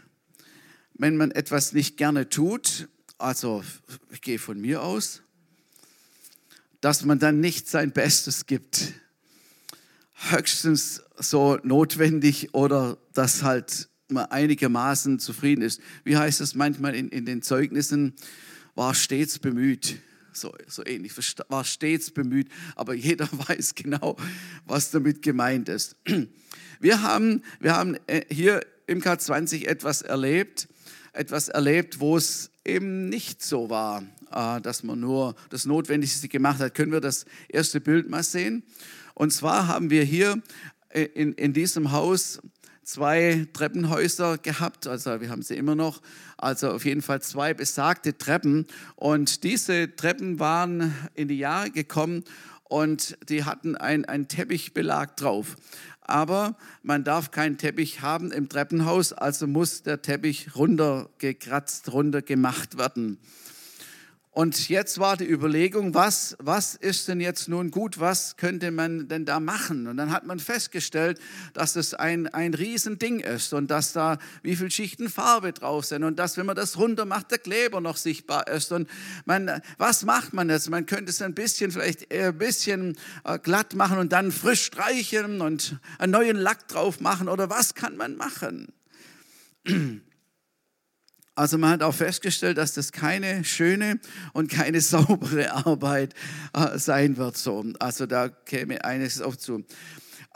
[0.95, 3.63] wenn man etwas nicht gerne tut, also
[4.11, 5.23] ich gehe von mir aus,
[6.81, 8.95] dass man dann nicht sein Bestes gibt.
[10.13, 15.81] Höchstens so notwendig oder das halt man einigermaßen zufrieden ist.
[16.05, 18.15] Wie heißt es manchmal in, in den Zeugnissen?
[18.75, 20.01] War stets bemüht.
[20.33, 21.13] So, so ähnlich,
[21.49, 24.17] war stets bemüht, aber jeder weiß genau,
[24.67, 25.97] was damit gemeint ist.
[26.81, 30.69] Wir haben, wir haben äh, hier im K20 etwas erlebt,
[31.13, 36.61] etwas erlebt, wo es eben nicht so war, äh, dass man nur das Notwendigste gemacht
[36.61, 36.75] hat.
[36.77, 38.63] Können wir das erste Bild mal sehen?
[39.15, 40.41] Und zwar haben wir hier
[40.91, 42.41] äh, in, in diesem Haus
[42.89, 46.01] zwei Treppenhäuser gehabt, also wir haben sie immer noch,
[46.39, 48.67] also auf jeden Fall zwei besagte Treppen.
[48.97, 52.25] Und diese Treppen waren in die Jahre gekommen
[52.65, 55.57] und die hatten einen Teppichbelag drauf.
[56.01, 63.19] Aber man darf keinen Teppich haben im Treppenhaus, also muss der Teppich runtergekratzt, runtergemacht werden.
[64.39, 69.09] Und jetzt war die Überlegung, was, was ist denn jetzt nun gut, was könnte man
[69.09, 69.89] denn da machen?
[69.89, 71.19] Und dann hat man festgestellt,
[71.55, 76.05] dass es ein, ein Riesending ist und dass da wie viele Schichten Farbe drauf sind
[76.05, 78.71] und dass, wenn man das runter macht, der Kleber noch sichtbar ist.
[78.71, 78.89] Und
[79.25, 80.71] man, was macht man jetzt?
[80.71, 85.41] Man könnte es ein bisschen, vielleicht ein bisschen äh, glatt machen und dann frisch streichen
[85.41, 88.73] und einen neuen Lack drauf machen oder was kann man machen?
[91.39, 94.01] Also man hat auch festgestellt, dass das keine schöne
[94.33, 96.13] und keine saubere Arbeit
[96.53, 97.37] äh, sein wird.
[97.37, 97.65] So.
[97.79, 99.59] Also da käme eines auf zu.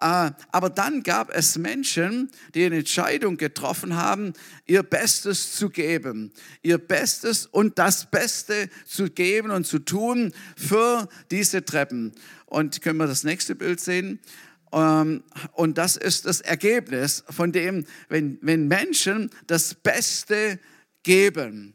[0.01, 4.33] Äh, aber dann gab es Menschen, die eine Entscheidung getroffen haben,
[4.65, 6.33] ihr Bestes zu geben.
[6.63, 12.13] Ihr Bestes und das Beste zu geben und zu tun für diese Treppen.
[12.47, 14.21] Und können wir das nächste Bild sehen?
[14.73, 20.61] Ähm, und das ist das Ergebnis von dem, wenn, wenn Menschen das Beste
[21.03, 21.75] geben.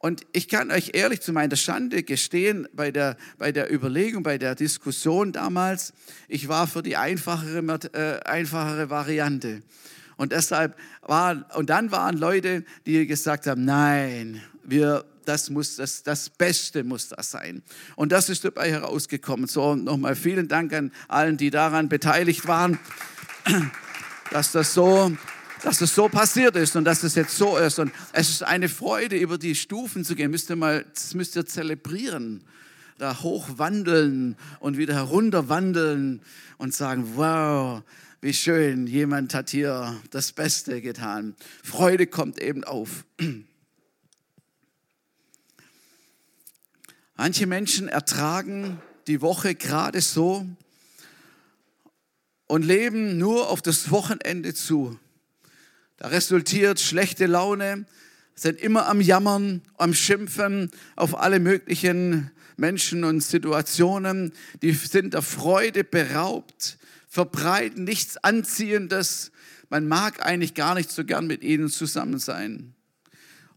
[0.00, 4.38] Und ich kann euch ehrlich zu meiner Schande gestehen, bei der, bei der Überlegung, bei
[4.38, 5.92] der Diskussion damals,
[6.28, 7.58] ich war für die einfachere,
[7.92, 9.62] äh, einfachere Variante.
[10.16, 16.04] Und deshalb war, und dann waren Leute, die gesagt haben, nein, wir, das muss das,
[16.04, 17.62] das Beste muss das sein.
[17.96, 19.48] Und das ist dabei herausgekommen.
[19.48, 22.78] So, nochmal vielen Dank an allen, die daran beteiligt waren,
[24.30, 25.12] dass das so
[25.62, 27.78] dass es so passiert ist und dass es jetzt so ist.
[27.78, 30.30] Und es ist eine Freude, über die Stufen zu gehen.
[30.30, 32.44] Müsst ihr mal, das müsst ihr zelebrieren.
[32.98, 36.20] da hochwandeln und wieder herunterwandeln
[36.56, 37.82] und sagen, wow,
[38.20, 41.36] wie schön, jemand hat hier das Beste getan.
[41.62, 43.04] Freude kommt eben auf.
[47.16, 50.46] Manche Menschen ertragen die Woche gerade so
[52.48, 54.98] und leben nur auf das Wochenende zu.
[55.98, 57.84] Da resultiert schlechte Laune,
[58.36, 64.32] sind immer am Jammern, am Schimpfen auf alle möglichen Menschen und Situationen.
[64.62, 69.32] Die sind der Freude beraubt, verbreiten nichts Anziehendes.
[69.70, 72.74] Man mag eigentlich gar nicht so gern mit ihnen zusammen sein.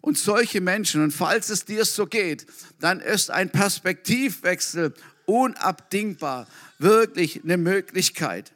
[0.01, 2.47] Und solche Menschen, und falls es dir so geht,
[2.79, 4.95] dann ist ein Perspektivwechsel
[5.27, 6.47] unabdingbar,
[6.79, 8.51] wirklich eine Möglichkeit.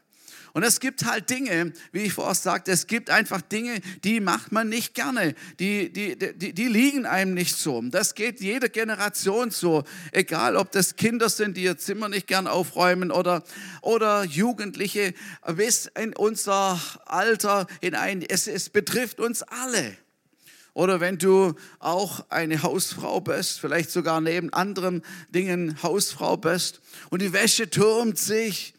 [0.55, 4.53] Und es gibt halt Dinge, wie ich vorher sagte, es gibt einfach Dinge, die macht
[4.53, 5.35] man nicht gerne.
[5.59, 7.81] Die, die, die, die liegen einem nicht so.
[7.81, 9.83] Das geht jeder Generation so.
[10.13, 13.43] Egal, ob das Kinder sind, die ihr Zimmer nicht gern aufräumen oder,
[13.81, 15.13] oder Jugendliche
[15.57, 18.23] bis in unser Alter hinein.
[18.25, 19.97] Es, es betrifft uns alle.
[20.73, 27.21] Oder wenn du auch eine Hausfrau bist, vielleicht sogar neben anderen Dingen Hausfrau bist und
[27.21, 28.74] die Wäsche türmt sich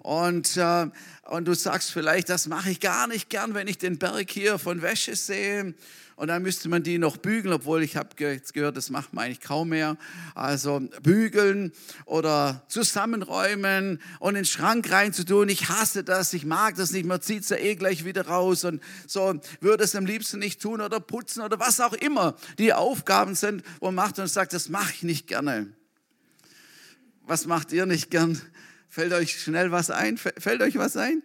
[0.00, 0.88] und, äh,
[1.24, 4.58] und du sagst vielleicht, das mache ich gar nicht gern, wenn ich den Berg hier
[4.58, 5.74] von Wäsche sehe.
[6.16, 9.24] Und dann müsste man die noch bügeln, obwohl ich habe jetzt gehört, das macht man
[9.24, 9.96] eigentlich kaum mehr.
[10.34, 11.72] Also bügeln
[12.04, 15.48] oder zusammenräumen und in den Schrank reinzutun.
[15.48, 17.06] Ich hasse das, ich mag das nicht.
[17.06, 20.60] Man zieht es ja eh gleich wieder raus und so würde es am liebsten nicht
[20.60, 24.52] tun oder putzen oder was auch immer die Aufgaben sind, wo man macht und sagt,
[24.52, 25.72] das mache ich nicht gerne.
[27.22, 28.40] Was macht ihr nicht gern?
[28.90, 30.18] Fällt euch schnell was ein?
[30.18, 31.22] Fällt euch was ein?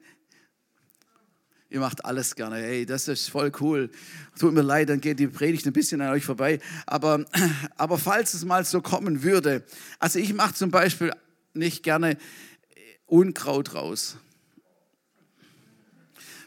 [1.72, 2.58] Ihr macht alles gerne.
[2.58, 3.90] Hey, das ist voll cool.
[4.40, 6.60] Tut mir leid, dann geht die Predigt ein bisschen an euch vorbei.
[6.86, 7.26] Aber,
[7.76, 9.64] aber falls es mal so kommen würde,
[9.98, 11.12] also ich mache zum Beispiel
[11.56, 12.20] nicht gerne
[13.08, 14.18] Unkraut raus.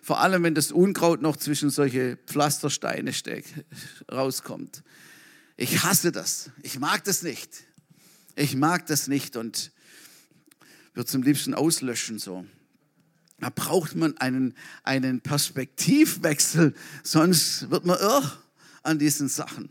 [0.00, 3.48] Vor allem, wenn das Unkraut noch zwischen solche Pflastersteine steckt,
[4.12, 4.84] rauskommt.
[5.56, 6.52] Ich hasse das.
[6.62, 7.64] Ich mag das nicht.
[8.36, 9.72] Ich mag das nicht und
[10.98, 12.44] würde zum liebsten auslöschen so.
[13.38, 18.36] Da braucht man einen, einen Perspektivwechsel, sonst wird man irr
[18.82, 19.70] an diesen Sachen.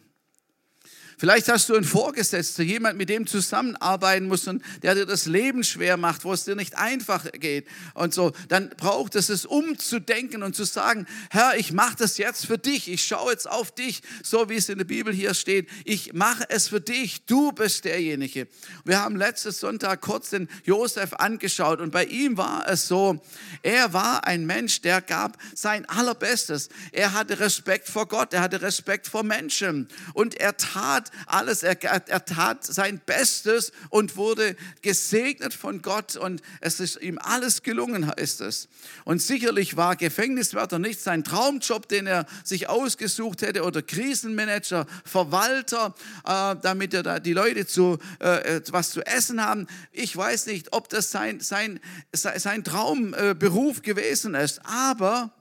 [1.20, 5.64] Vielleicht hast du einen Vorgesetzten, jemand, mit dem zusammenarbeiten musst und der dir das Leben
[5.64, 8.34] schwer macht, wo es dir nicht einfach geht und so.
[8.50, 12.88] Dann braucht es es umzudenken und zu sagen, Herr, ich mache das jetzt für dich.
[12.88, 15.68] Ich schaue jetzt auf dich, so wie es in der Bibel hier steht.
[15.86, 17.26] Ich mache es für dich.
[17.26, 18.48] Du bist derjenige.
[18.86, 23.20] Wir haben letztes Sonntag kurz den Josef angeschaut und bei ihm war es so,
[23.64, 26.70] er war ein Mensch, der gab sein allerbestes.
[26.92, 31.82] Er hatte Respekt vor Gott, er hatte Respekt vor Menschen und er tat alles, er,
[31.84, 38.08] er tat sein Bestes und wurde gesegnet von Gott und es ist ihm alles gelungen,
[38.08, 38.68] heißt es.
[39.06, 45.96] Und sicherlich war Gefängniswärter nicht sein Traumjob, den er sich ausgesucht hätte oder Krisenmanager, Verwalter,
[46.26, 49.68] äh, damit er da die Leute zu, äh, was zu essen haben.
[49.92, 51.80] Ich weiß nicht, ob das sein, sein,
[52.14, 55.32] sein Traumberuf gewesen ist, aber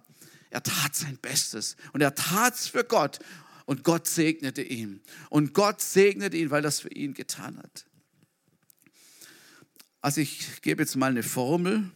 [0.50, 3.18] er tat sein Bestes und er tat es für Gott
[3.66, 5.02] und Gott segnete ihn.
[5.28, 7.84] Und Gott segnete ihn, weil das für ihn getan hat.
[10.00, 11.90] Also ich gebe jetzt mal eine Formel.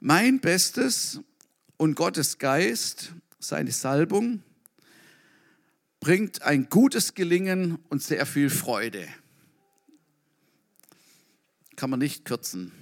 [0.00, 1.20] Mein Bestes
[1.78, 4.42] und Gottes Geist, seine Salbung,
[5.98, 9.08] bringt ein gutes Gelingen und sehr viel Freude.
[11.74, 12.72] Kann man nicht kürzen.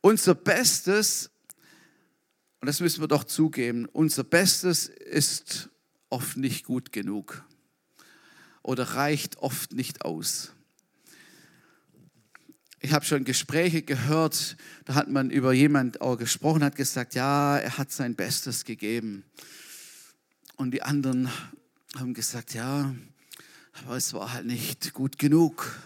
[0.00, 1.30] Unser Bestes
[2.64, 5.68] und das müssen wir doch zugeben, unser Bestes ist
[6.08, 7.44] oft nicht gut genug
[8.62, 10.52] oder reicht oft nicht aus.
[12.80, 17.58] Ich habe schon Gespräche gehört, da hat man über jemand auch gesprochen, hat gesagt, ja,
[17.58, 19.24] er hat sein Bestes gegeben.
[20.56, 21.28] Und die anderen
[21.98, 22.94] haben gesagt, ja,
[23.74, 25.78] aber es war halt nicht gut genug.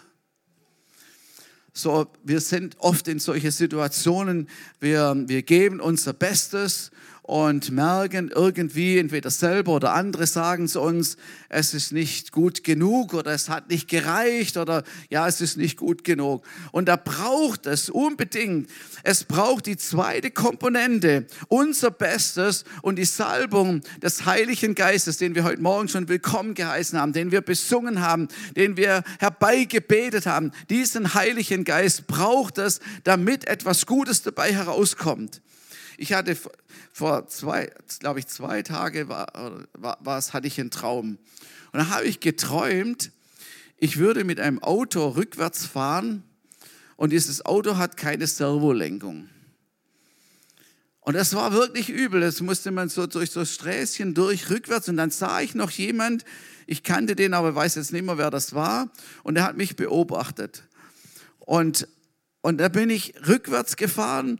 [1.79, 4.49] So, wir sind oft in solche Situationen,
[4.81, 6.91] wir, wir geben unser Bestes
[7.29, 11.19] und merken irgendwie, entweder selber oder andere sagen zu uns,
[11.51, 15.77] es ist nicht gut genug oder es hat nicht gereicht oder ja, es ist nicht
[15.77, 16.43] gut genug.
[16.73, 18.71] Und da braucht es unbedingt,
[19.03, 25.45] es braucht die zweite Komponente, unser Bestes und die Salbung des Heiligen Geistes, den wir
[25.45, 30.53] heute Morgen schon willkommen geheißen haben, den wir besungen haben, den wir herbeigebetet haben.
[30.71, 35.43] Diesen Heiligen Geist braucht es, damit etwas Gutes dabei herauskommt.
[36.00, 36.38] Ich hatte
[36.92, 39.26] vor zwei, glaube ich, zwei Tage war,
[39.72, 41.18] war, war, hatte ich einen Traum.
[41.72, 43.11] Und da habe ich geträumt,
[43.76, 46.22] ich würde mit einem Auto rückwärts fahren
[46.94, 49.28] und dieses Auto hat keine Servolenkung.
[51.00, 52.20] Und das war wirklich übel.
[52.20, 54.88] Das musste man so durch so Sträßchen durch, rückwärts.
[54.88, 56.24] Und dann sah ich noch jemand,
[56.66, 58.90] ich kannte den, aber weiß jetzt nicht mehr, wer das war.
[59.24, 60.62] Und er hat mich beobachtet.
[61.40, 61.88] Und,
[62.42, 64.38] und da bin ich rückwärts gefahren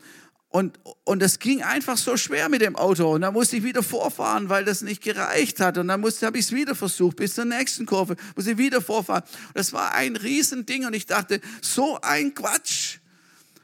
[0.51, 3.13] und, und das ging einfach so schwer mit dem Auto.
[3.13, 5.77] Und dann musste ich wieder vorfahren, weil das nicht gereicht hat.
[5.77, 9.25] Und dann habe ich es wieder versucht, bis zur nächsten Kurve, musste ich wieder vorfahren.
[9.49, 10.87] Und das war ein Riesending.
[10.87, 12.99] Und ich dachte, so ein Quatsch.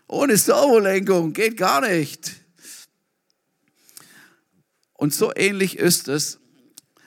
[0.06, 2.32] Ohne Servolenkung geht gar nicht.
[4.92, 6.38] Und so ähnlich ist es,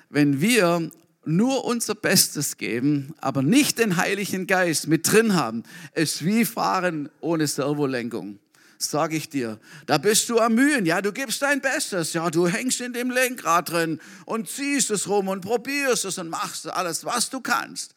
[0.09, 0.89] wenn wir
[1.23, 5.63] nur unser Bestes geben, aber nicht den Heiligen Geist mit drin haben,
[5.93, 8.39] ist wie fahren ohne Servolenkung
[8.77, 9.59] sage ich dir.
[9.85, 13.11] Da bist du am Mühen, ja, du gibst dein Bestes, ja, du hängst in dem
[13.11, 17.95] Lenkrad drin und ziehst es rum und probierst es und machst alles, was du kannst.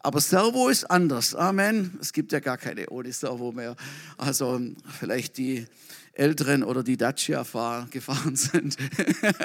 [0.00, 1.34] Aber Servo ist anders.
[1.34, 1.96] Amen.
[1.98, 3.74] Es gibt ja gar keine ohne Servo mehr.
[4.18, 4.60] Also
[4.98, 5.66] vielleicht die
[6.14, 7.44] Älteren oder die Dacia
[7.90, 8.76] gefahren sind,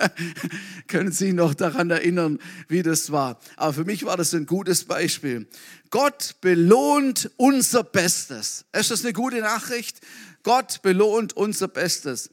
[0.88, 3.39] können sich noch daran erinnern, wie das war.
[3.55, 5.47] Aber für mich war das ein gutes Beispiel.
[5.89, 8.65] Gott belohnt unser Bestes.
[8.71, 9.99] Ist das eine gute Nachricht?
[10.43, 12.29] Gott belohnt unser Bestes.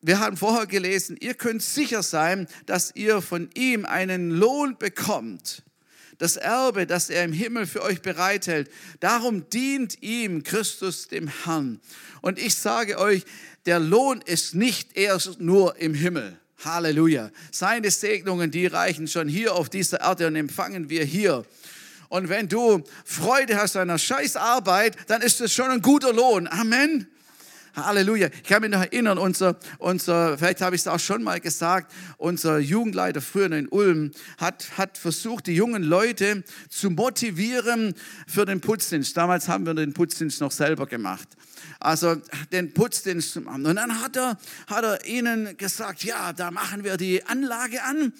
[0.00, 5.62] Wir haben vorher gelesen, ihr könnt sicher sein, dass ihr von ihm einen Lohn bekommt.
[6.18, 8.70] Das Erbe, das er im Himmel für euch bereithält.
[9.00, 11.80] Darum dient ihm Christus dem Herrn.
[12.22, 13.24] Und ich sage euch,
[13.66, 16.38] der Lohn ist nicht erst nur im Himmel.
[16.64, 17.30] Halleluja.
[17.52, 21.44] Seine Segnungen, die reichen schon hier auf dieser Erde und empfangen wir hier.
[22.08, 26.46] Und wenn du Freude hast an einer Scheißarbeit, dann ist das schon ein guter Lohn.
[26.46, 27.08] Amen.
[27.76, 28.28] Halleluja.
[28.28, 31.92] Ich kann mich noch erinnern, unser, unser vielleicht habe ich es auch schon mal gesagt,
[32.16, 37.94] unser Jugendleiter früher in Ulm hat, hat versucht, die jungen Leute zu motivieren
[38.26, 39.16] für den Putzdienst.
[39.16, 41.28] Damals haben wir den Putzdienst noch selber gemacht
[41.80, 42.16] also
[42.52, 43.66] den Putzdienst zu machen.
[43.66, 48.12] Und dann hat er, hat er ihnen gesagt, ja, da machen wir die Anlage an.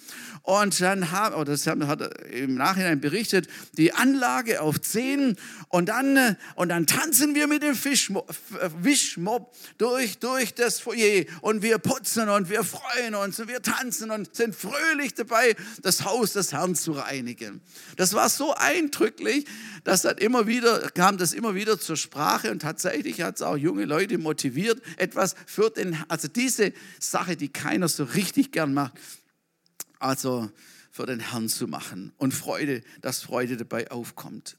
[0.43, 5.35] Und dann haben, oder das hat er im Nachhinein berichtet, die Anlage auf 10
[5.69, 8.33] und dann, und dann tanzen wir mit dem Fischmob,
[8.81, 14.11] Wischmob durch, durch das Foyer und wir putzen und wir freuen uns und wir tanzen
[14.11, 17.61] und sind fröhlich dabei, das Haus des Herrn zu reinigen.
[17.95, 19.45] Das war so eindrücklich,
[19.83, 23.57] dass dann immer wieder, kam das immer wieder zur Sprache und tatsächlich hat es auch
[23.57, 28.93] junge Leute motiviert, etwas für den, also diese Sache, die keiner so richtig gern macht,
[29.99, 30.49] also
[30.91, 34.57] für den Herrn zu machen und Freude, dass Freude dabei aufkommt.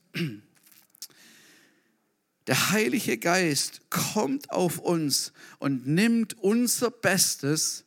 [2.47, 7.85] Der Heilige Geist kommt auf uns und nimmt unser Bestes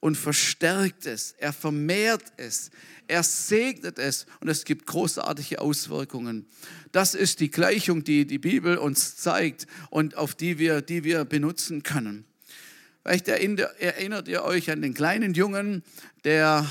[0.00, 2.70] und verstärkt es, er vermehrt es,
[3.06, 6.46] er segnet es und es gibt großartige Auswirkungen.
[6.92, 11.24] Das ist die Gleichung, die die Bibel uns zeigt und auf die wir, die wir
[11.24, 12.24] benutzen können.
[13.04, 15.82] Vielleicht erinnert ihr euch an den kleinen Jungen,
[16.24, 16.66] der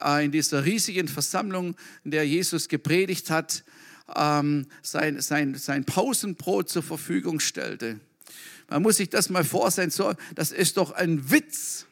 [0.00, 3.64] äh, in dieser riesigen Versammlung, in der Jesus gepredigt hat,
[4.14, 8.00] ähm, sein, sein, sein Pausenbrot zur Verfügung stellte.
[8.68, 11.86] Man muss sich das mal vorstellen, so, das ist doch ein Witz.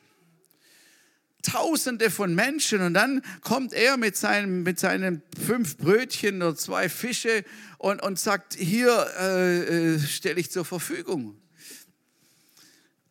[1.43, 6.89] Tausende von Menschen und dann kommt er mit seinen, mit seinen fünf Brötchen oder zwei
[6.89, 7.45] Fische
[7.79, 11.37] und, und sagt, hier äh, äh, stelle ich zur Verfügung.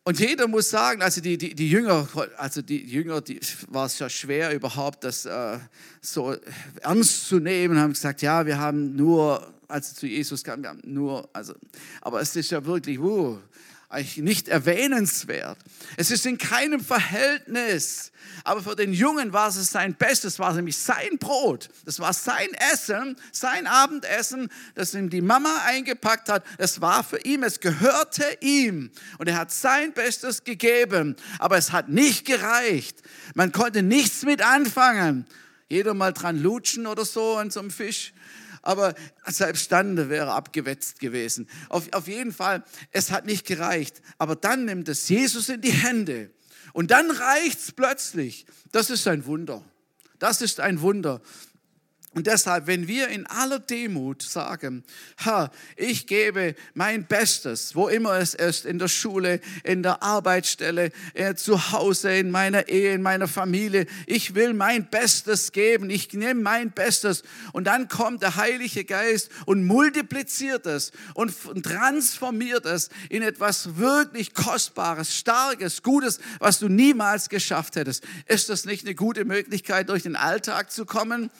[0.02, 3.38] Und jeder muss sagen, also die, die, die Jünger, also die Jünger, die
[3.68, 5.58] war es ja schwer überhaupt, das äh,
[6.00, 6.34] so
[6.80, 10.80] ernst zu nehmen, haben gesagt, ja, wir haben nur, als zu Jesus kamen, wir haben
[10.84, 11.54] nur, also,
[12.00, 13.38] aber es ist ja wirklich, uh,
[13.90, 15.58] eigentlich nicht erwähnenswert.
[15.96, 18.12] Es ist in keinem Verhältnis.
[18.44, 21.68] Aber für den Jungen war es sein Bestes, war nämlich sein Brot.
[21.84, 26.44] Das war sein Essen, sein Abendessen, das ihm die Mama eingepackt hat.
[26.56, 28.92] Es war für ihn, es gehörte ihm.
[29.18, 31.16] Und er hat sein Bestes gegeben.
[31.40, 33.02] Aber es hat nicht gereicht.
[33.34, 35.26] Man konnte nichts mit anfangen.
[35.68, 38.12] Jeder mal dran lutschen oder so an so einem Fisch
[38.62, 38.94] aber
[39.26, 41.48] selbst dann wäre abgewetzt gewesen.
[41.68, 44.02] Auf, auf jeden Fall, es hat nicht gereicht.
[44.18, 46.30] Aber dann nimmt es Jesus in die Hände
[46.72, 48.46] und dann reicht es plötzlich.
[48.72, 49.64] Das ist ein Wunder.
[50.18, 51.20] Das ist ein Wunder.
[52.12, 54.82] Und deshalb, wenn wir in aller Demut sagen,
[55.16, 60.90] Herr, ich gebe mein Bestes, wo immer es ist, in der Schule, in der Arbeitsstelle,
[61.14, 66.12] äh, zu Hause, in meiner Ehe, in meiner Familie, ich will mein Bestes geben, ich
[66.12, 67.22] nehme mein Bestes.
[67.52, 71.32] Und dann kommt der Heilige Geist und multipliziert es und
[71.62, 78.02] transformiert es in etwas wirklich Kostbares, Starkes, Gutes, was du niemals geschafft hättest.
[78.26, 81.30] Ist das nicht eine gute Möglichkeit, durch den Alltag zu kommen?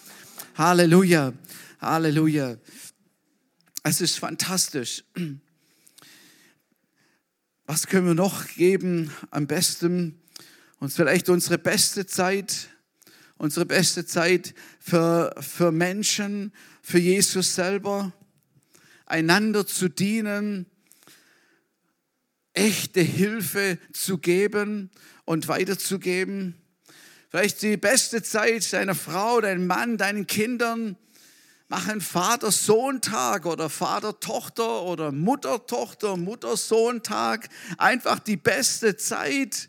[0.57, 1.33] Halleluja.
[1.81, 2.57] Halleluja.
[3.83, 5.05] Es ist fantastisch.
[7.67, 10.21] Was können wir noch geben am besten?
[10.81, 12.69] Uns vielleicht unsere beste Zeit,
[13.37, 18.13] unsere beste Zeit für, für Menschen, für Jesus selber,
[19.07, 20.67] einander zu dienen,
[22.53, 24.91] echte Hilfe zu geben
[25.25, 26.60] und weiterzugeben.
[27.31, 30.97] Vielleicht die beste Zeit deiner Frau, deinem Mann, deinen Kindern.
[31.69, 37.49] Mach einen Vater-Sohn-Tag oder Vater-Tochter oder Mutter-Tochter, Mutter-Sohn-Tag.
[37.79, 39.69] Einfach die beste Zeit.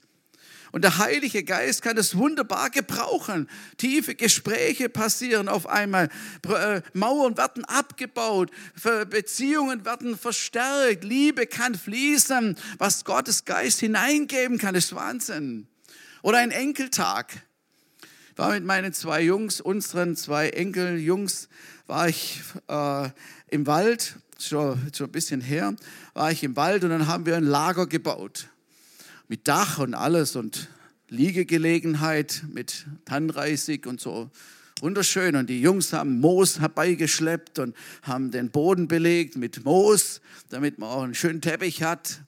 [0.72, 3.48] Und der Heilige Geist kann das wunderbar gebrauchen.
[3.78, 6.10] Tiefe Gespräche passieren auf einmal.
[6.48, 8.50] Äh, Mauern werden abgebaut.
[9.12, 11.04] Beziehungen werden verstärkt.
[11.04, 12.58] Liebe kann fließen.
[12.80, 15.68] Was Gottes Geist hineingeben kann, ist Wahnsinn.
[16.24, 17.44] Oder ein Enkeltag
[18.42, 21.48] war mit meinen zwei Jungs, unseren zwei Enkeljungs,
[21.86, 23.08] war ich äh,
[23.50, 25.76] im Wald, schon, schon ein bisschen her,
[26.16, 28.48] war ich im Wald und dann haben wir ein Lager gebaut.
[29.28, 30.70] Mit Dach und alles und
[31.08, 34.32] Liegegelegenheit mit Tannenreisig und so.
[34.80, 35.36] Wunderschön.
[35.36, 40.20] Und die Jungs haben Moos herbeigeschleppt und haben den Boden belegt mit Moos,
[40.50, 42.22] damit man auch einen schönen Teppich hat.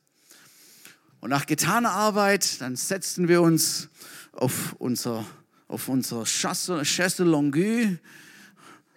[1.21, 3.89] Und nach getaner Arbeit, dann setzten wir uns
[4.33, 5.25] auf unser
[5.73, 7.97] auf unser Chaise Longue,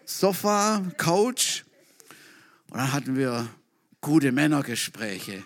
[0.05, 1.63] Sofa, Couch.
[2.69, 3.49] Und dann hatten wir
[4.03, 5.43] gute Männergespräche.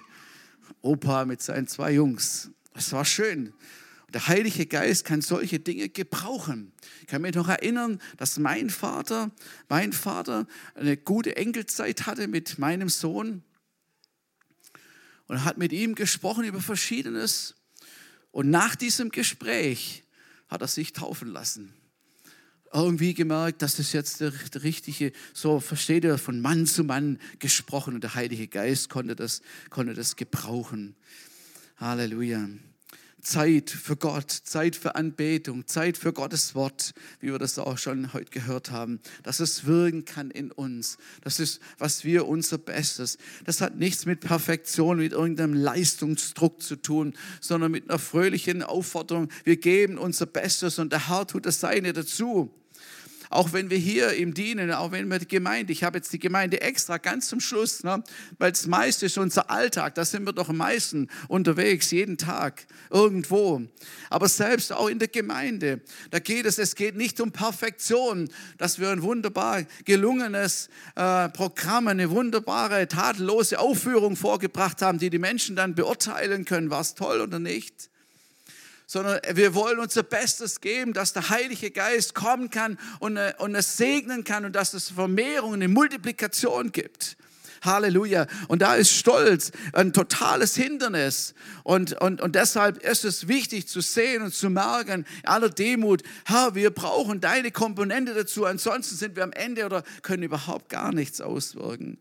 [0.83, 2.51] Opa mit seinen zwei Jungs.
[2.74, 3.55] Es war schön.
[4.12, 6.72] Der Heilige Geist kann solche Dinge gebrauchen.
[7.03, 9.31] Ich kann mich noch erinnern, dass mein Vater,
[9.68, 13.45] mein Vater eine gute Enkelzeit hatte mit meinem Sohn
[15.28, 17.55] und hat mit ihm gesprochen über Verschiedenes.
[18.33, 20.03] Und nach diesem Gespräch
[20.51, 21.72] hat er sich taufen lassen.
[22.72, 27.18] Irgendwie gemerkt, das ist jetzt der, der richtige, so versteht er, von Mann zu Mann
[27.38, 30.94] gesprochen und der Heilige Geist konnte das, konnte das gebrauchen.
[31.78, 32.48] Halleluja.
[33.21, 38.12] Zeit für Gott, Zeit für Anbetung, Zeit für Gottes Wort, wie wir das auch schon
[38.12, 40.99] heute gehört haben, dass es wirken kann in uns.
[41.23, 43.18] Das ist, was wir unser Bestes.
[43.45, 49.29] Das hat nichts mit Perfektion, mit irgendeinem Leistungsdruck zu tun, sondern mit einer fröhlichen Aufforderung.
[49.45, 52.55] Wir geben unser Bestes und der Herr tut das Seine dazu.
[53.31, 56.18] Auch wenn wir hier ihm dienen, auch wenn wir die Gemeinde, ich habe jetzt die
[56.18, 58.03] Gemeinde extra ganz zum Schluss, ne,
[58.39, 62.66] weil das meiste ist unser Alltag, da sind wir doch am meisten unterwegs, jeden Tag,
[62.91, 63.62] irgendwo.
[64.11, 68.28] Aber selbst auch in der Gemeinde, da geht es, es geht nicht um Perfektion,
[68.59, 75.20] dass wir ein wunderbar gelungenes äh, Programm, eine wunderbare, tadellose Aufführung vorgebracht haben, die die
[75.20, 77.89] Menschen dann beurteilen können, war es toll oder nicht
[78.91, 83.55] sondern wir wollen unser Bestes geben, dass der Heilige Geist kommen kann und, äh, und
[83.55, 87.16] es segnen kann und dass es Vermehrung, eine Multiplikation gibt.
[87.62, 88.26] Halleluja.
[88.49, 91.34] Und da ist Stolz ein totales Hindernis.
[91.62, 96.57] Und, und, und deshalb ist es wichtig zu sehen und zu merken, aller Demut, Herr,
[96.57, 101.20] wir brauchen deine Komponente dazu, ansonsten sind wir am Ende oder können überhaupt gar nichts
[101.20, 102.01] auswirken.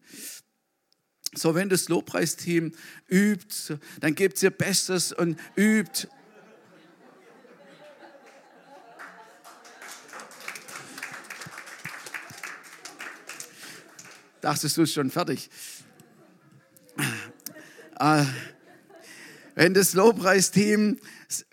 [1.36, 2.72] So, wenn das Lobpreisteam
[3.08, 6.08] übt, dann gebt ihr Bestes und übt
[14.42, 15.50] Dachtest du, es schon fertig?
[18.00, 18.24] Äh,
[19.56, 20.98] wenn das Lobpreisteam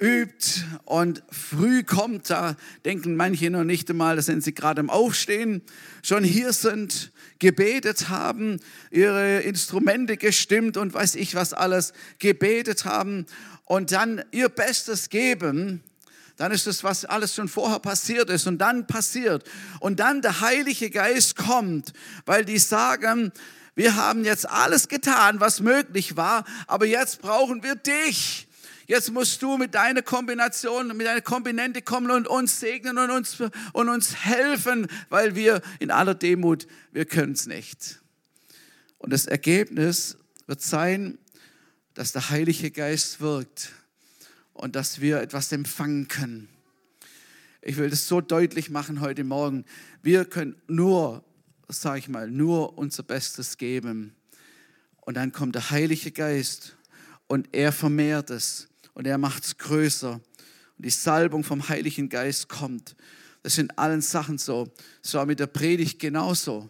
[0.01, 4.91] übt und früh kommt, da denken manche noch nicht einmal, dass wenn sie gerade im
[4.91, 5.63] Aufstehen
[6.05, 7.11] schon hier sind,
[7.41, 8.61] gebetet haben,
[8.93, 13.27] ihre Instrumente gestimmt und weiß ich was alles, gebetet haben
[13.65, 15.83] und dann ihr Bestes geben,
[16.37, 19.45] dann ist es, was alles schon vorher passiert ist und dann passiert.
[19.81, 21.93] Und dann der Heilige Geist kommt,
[22.27, 23.33] weil die sagen,
[23.75, 28.49] wir haben jetzt alles getan, was möglich war, aber jetzt brauchen wir dich.
[28.87, 33.37] Jetzt musst du mit deiner Kombination, mit deiner Kombinante kommen und uns segnen und uns,
[33.73, 38.01] und uns helfen, weil wir in aller Demut, wir können es nicht.
[38.99, 40.17] Und das Ergebnis
[40.47, 41.19] wird sein,
[41.95, 43.73] dass der Heilige Geist wirkt
[44.57, 46.49] und dass wir etwas empfangen können.
[47.63, 49.65] Ich will das so deutlich machen heute Morgen.
[50.03, 51.25] Wir können nur,
[51.69, 54.15] sage ich mal, nur unser Bestes geben.
[55.01, 56.77] Und dann kommt der Heilige Geist
[57.27, 60.13] und er vermehrt es und er macht es größer.
[60.15, 62.97] Und die Salbung vom Heiligen Geist kommt.
[63.43, 64.73] Das in allen Sachen so.
[65.03, 66.69] Es war mit der Predigt genauso.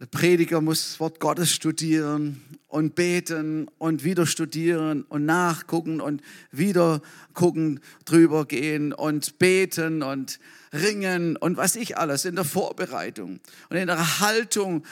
[0.00, 6.22] Der Prediger muss das Wort Gottes studieren und beten und wieder studieren und nachgucken und
[6.52, 7.00] wieder
[7.32, 10.38] gucken, drüber gehen und beten und
[10.72, 13.40] ringen und was ich alles in der Vorbereitung
[13.70, 14.84] und in der Haltung.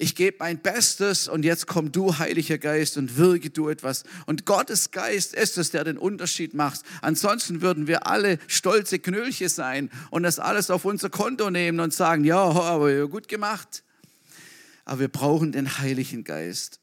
[0.00, 4.04] Ich gebe mein Bestes und jetzt komm du, Heiliger Geist, und wirke du etwas.
[4.26, 6.82] Und Gottes Geist ist es, der den Unterschied macht.
[7.02, 11.92] Ansonsten würden wir alle stolze Knöllche sein und das alles auf unser Konto nehmen und
[11.92, 13.82] sagen, ja, aber gut gemacht.
[14.88, 16.80] Aber wir brauchen den Heiligen Geist.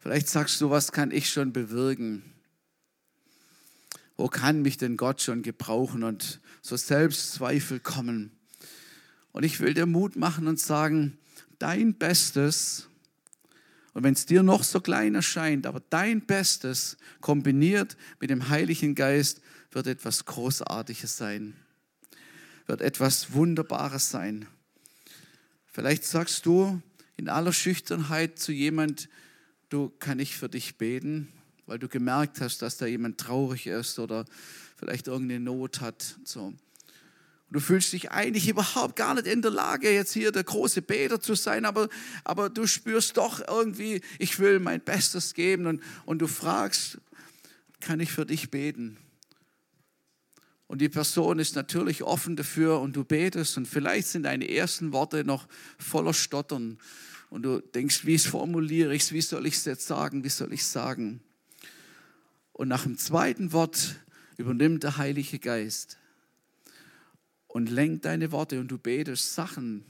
[0.00, 2.24] Vielleicht sagst du, was kann ich schon bewirken?
[4.16, 6.02] Wo kann mich denn Gott schon gebrauchen?
[6.02, 8.32] Und so Selbstzweifel kommen.
[9.30, 11.18] Und ich will dir Mut machen und sagen,
[11.60, 12.88] dein Bestes,
[13.94, 18.96] und wenn es dir noch so klein erscheint, aber dein Bestes kombiniert mit dem Heiligen
[18.96, 19.40] Geist
[19.70, 21.54] wird etwas Großartiges sein
[22.68, 24.46] wird etwas Wunderbares sein.
[25.66, 26.80] Vielleicht sagst du
[27.16, 29.08] in aller Schüchternheit zu jemand,
[29.70, 31.28] du kann ich für dich beten,
[31.66, 34.26] weil du gemerkt hast, dass da jemand traurig ist oder
[34.76, 36.18] vielleicht irgendeine Not hat.
[36.24, 36.42] So.
[36.42, 36.58] Und
[37.50, 41.20] du fühlst dich eigentlich überhaupt gar nicht in der Lage, jetzt hier der große Beter
[41.20, 41.88] zu sein, aber,
[42.22, 46.98] aber du spürst doch irgendwie, ich will mein Bestes geben und, und du fragst,
[47.80, 48.98] kann ich für dich beten?
[50.68, 54.92] Und die Person ist natürlich offen dafür und du betest und vielleicht sind deine ersten
[54.92, 55.48] Worte noch
[55.78, 56.78] voller Stottern
[57.30, 60.52] und du denkst, wie formuliere ich es, wie soll ich es jetzt sagen, wie soll
[60.52, 61.20] ich es sagen.
[62.52, 63.96] Und nach dem zweiten Wort
[64.36, 65.96] übernimmt der Heilige Geist
[67.46, 69.84] und lenkt deine Worte und du betest Sachen,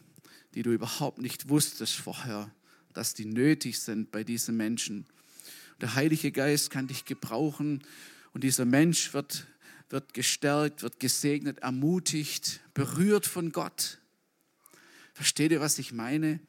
[0.55, 2.53] die du überhaupt nicht wusstest vorher,
[2.95, 5.07] dass die nötig sind bei diesen Menschen.
[5.81, 7.83] Der Heilige Geist kann dich gebrauchen
[8.33, 9.47] und dieser Mensch wird
[9.91, 13.99] wird gestärkt, wird gesegnet, ermutigt, berührt von Gott.
[15.15, 16.41] Versteht ihr, was ich meine?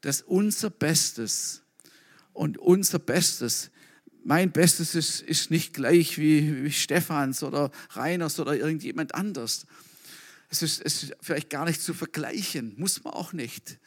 [0.00, 1.62] Dass unser Bestes
[2.32, 3.70] und unser Bestes,
[4.24, 9.66] mein Bestes ist, ist nicht gleich wie, wie Stephans oder Reiners oder irgendjemand anders.
[10.48, 13.78] Es ist, es ist vielleicht gar nicht zu vergleichen, muss man auch nicht.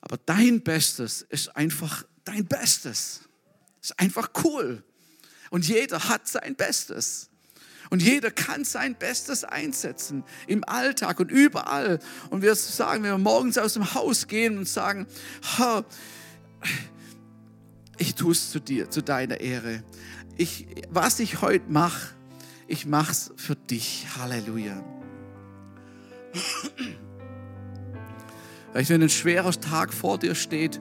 [0.00, 3.22] Aber dein Bestes ist einfach dein Bestes.
[3.80, 4.84] Ist einfach cool.
[5.50, 7.30] Und jeder hat sein Bestes.
[7.90, 12.00] Und jeder kann sein Bestes einsetzen im Alltag und überall.
[12.30, 15.06] Und wir sagen, wenn wir morgens aus dem Haus gehen und sagen,
[17.96, 19.82] ich tue es zu dir, zu deiner Ehre.
[20.36, 22.14] Ich, was ich heute mache,
[22.66, 24.06] ich mache es für dich.
[24.16, 24.84] Halleluja.
[28.72, 30.80] Vielleicht wenn ein schwerer Tag vor dir steht,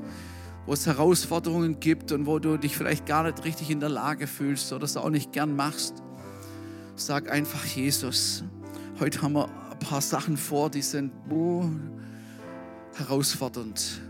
[0.66, 4.28] wo es Herausforderungen gibt und wo du dich vielleicht gar nicht richtig in der Lage
[4.28, 6.04] fühlst oder es auch nicht gern machst,
[7.00, 8.44] Sag einfach, Jesus,
[9.00, 11.66] heute haben wir ein paar Sachen vor, die sind oh,
[12.96, 14.02] herausfordernd.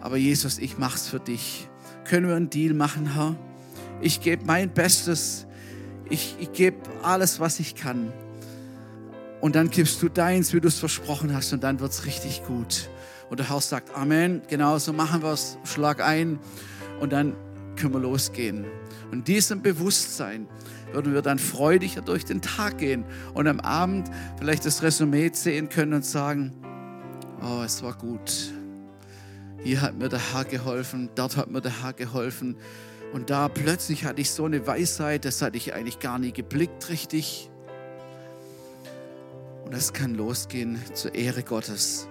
[0.00, 1.68] Aber Jesus, ich mach's für dich.
[2.04, 3.34] Können wir einen Deal machen, Herr?
[4.00, 5.48] Ich gebe mein Bestes.
[6.08, 8.12] Ich, ich gebe alles, was ich kann.
[9.40, 12.44] Und dann gibst du deins, wie du es versprochen hast, und dann wird es richtig
[12.44, 12.88] gut.
[13.30, 16.38] Und der Herr sagt, Amen, genau so machen wir es, schlag ein
[17.00, 17.34] und dann
[17.76, 18.64] können wir losgehen.
[19.10, 20.48] Und diesem Bewusstsein
[20.92, 23.04] würden wir dann freudiger durch den Tag gehen
[23.34, 26.52] und am Abend vielleicht das Resümee sehen können und sagen,
[27.42, 28.52] oh, es war gut.
[29.62, 32.56] Hier hat mir der Herr geholfen, dort hat mir der Herr geholfen.
[33.12, 36.88] Und da plötzlich hatte ich so eine Weisheit, das hatte ich eigentlich gar nie geblickt
[36.88, 37.50] richtig.
[39.64, 42.08] Und es kann losgehen zur Ehre Gottes.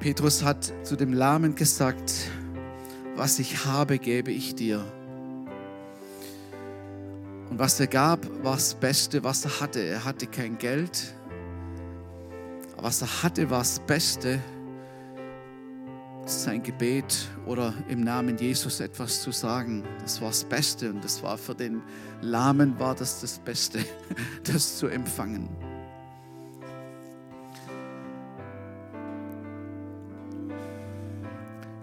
[0.00, 2.12] Petrus hat zu dem Lahmen gesagt,
[3.16, 4.84] was ich habe, gebe ich dir.
[7.50, 9.80] Und was er gab, war das Beste, was er hatte.
[9.80, 11.12] Er hatte kein Geld,
[12.76, 14.38] was er hatte, war das Beste,
[16.26, 19.82] sein Gebet oder im Namen Jesus etwas zu sagen.
[20.00, 21.82] Das war das Beste und das war für den
[22.20, 23.80] Lahmen war das das Beste,
[24.44, 25.48] das zu empfangen.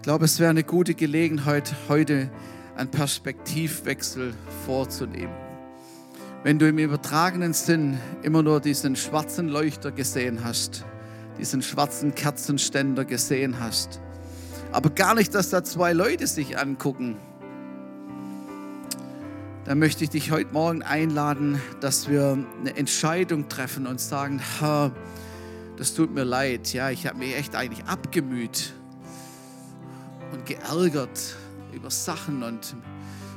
[0.06, 2.30] Glaube, es wäre eine gute Gelegenheit, heute
[2.76, 4.34] einen Perspektivwechsel
[4.64, 5.34] vorzunehmen.
[6.44, 10.84] Wenn du im übertragenen Sinn immer nur diesen schwarzen Leuchter gesehen hast,
[11.40, 14.00] diesen schwarzen Kerzenständer gesehen hast,
[14.70, 17.16] aber gar nicht, dass da zwei Leute sich angucken,
[19.64, 24.92] dann möchte ich dich heute Morgen einladen, dass wir eine Entscheidung treffen und sagen, Herr,
[25.76, 28.75] das tut mir leid, ja, ich habe mich echt eigentlich abgemüht
[30.32, 31.36] und geärgert
[31.72, 32.74] über Sachen und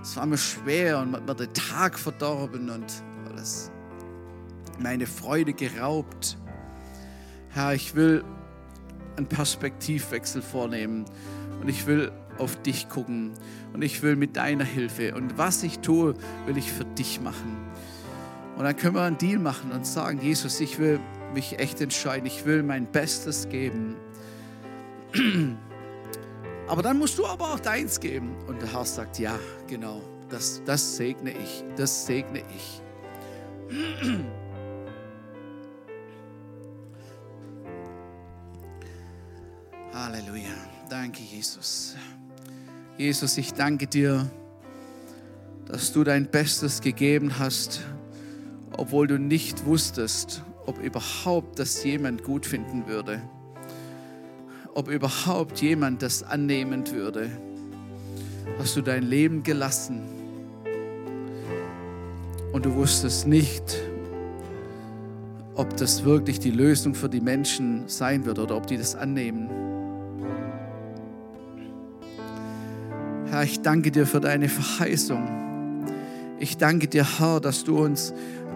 [0.02, 2.86] es war mir schwer und hat mir den Tag verdorben und
[3.30, 3.72] alles.
[4.80, 6.38] Meine Freude geraubt.
[7.50, 8.24] Herr, ich will
[9.18, 11.06] einen Perspektivwechsel vornehmen
[11.62, 13.34] und ich will auf dich gucken
[13.74, 16.14] und ich will mit deiner Hilfe und was ich tue,
[16.46, 17.58] will ich für dich machen.
[18.58, 21.00] Und dann können wir einen Deal machen und sagen, Jesus, ich will
[21.34, 23.96] mich echt entscheiden, ich will mein Bestes geben.
[26.70, 28.38] Aber dann musst du aber auch deins geben.
[28.48, 32.82] Und der Herr sagt, ja, genau, das, das segne ich, das segne ich.
[39.94, 40.54] Halleluja.
[40.88, 41.96] Danke, Jesus.
[43.00, 44.30] Jesus, ich danke dir,
[45.66, 47.82] dass du dein Bestes gegeben hast,
[48.78, 53.24] obwohl du nicht wusstest, ob überhaupt das jemand gut finden würde,
[54.74, 57.30] ob überhaupt jemand das annehmen würde.
[58.58, 60.02] Hast du dein Leben gelassen
[62.52, 63.78] und du wusstest nicht,
[65.56, 69.50] ob das wirklich die Lösung für die Menschen sein wird oder ob die das annehmen.
[73.30, 75.28] Herr, ich danke dir für deine Verheißung.
[76.40, 78.14] Ich danke dir, Herr, dass du uns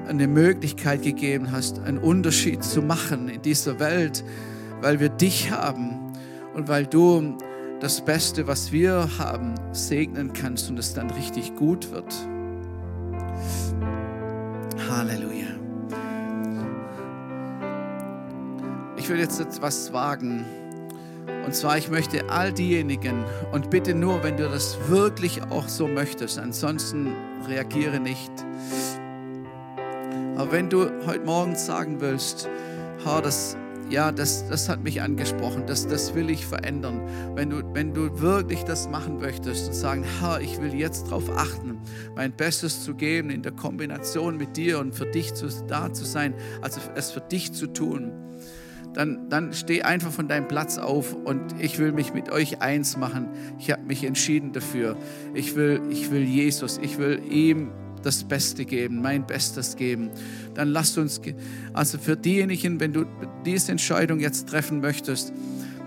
[0.07, 4.24] eine Möglichkeit gegeben hast, einen Unterschied zu machen in dieser Welt,
[4.82, 6.03] weil wir dich haben
[6.54, 7.38] und weil du
[7.80, 12.14] das Beste, was wir haben, segnen kannst und es dann richtig gut wird.
[14.89, 15.47] Halleluja.
[18.95, 20.45] Ich will jetzt etwas wagen.
[21.45, 25.88] Und zwar, ich möchte all diejenigen, und bitte nur, wenn du das wirklich auch so
[25.88, 27.14] möchtest, ansonsten
[27.49, 28.32] reagiere nicht.
[30.38, 32.49] Aber wenn du heute Morgen sagen willst,
[33.04, 33.58] Herr, das,
[33.89, 37.01] ja, das, das hat mich angesprochen, das, das will ich verändern.
[37.36, 41.29] Wenn du, wenn du wirklich das machen möchtest und sagen, Herr, ich will jetzt darauf
[41.29, 41.79] achten,
[42.15, 46.05] mein Bestes zu geben in der Kombination mit dir und für dich zu, da zu
[46.05, 48.11] sein, also es für dich zu tun
[48.93, 52.97] dann, dann steh einfach von deinem Platz auf und ich will mich mit euch eins
[52.97, 53.29] machen.
[53.59, 54.95] Ich habe mich entschieden dafür.
[55.34, 57.71] Ich will, ich will Jesus, ich will ihm
[58.04, 60.12] das Beste geben, mein Bestes geben.
[60.54, 61.22] Dann lasst uns,
[61.74, 63.06] also für diejenigen, wenn du
[63.45, 65.34] diese Entscheidung jetzt treffen möchtest,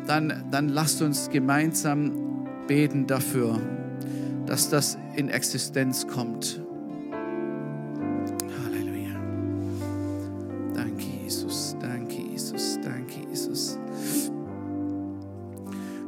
[0.07, 3.61] dann, dann lasst uns gemeinsam beten dafür,
[4.47, 6.61] dass das in Existenz kommt.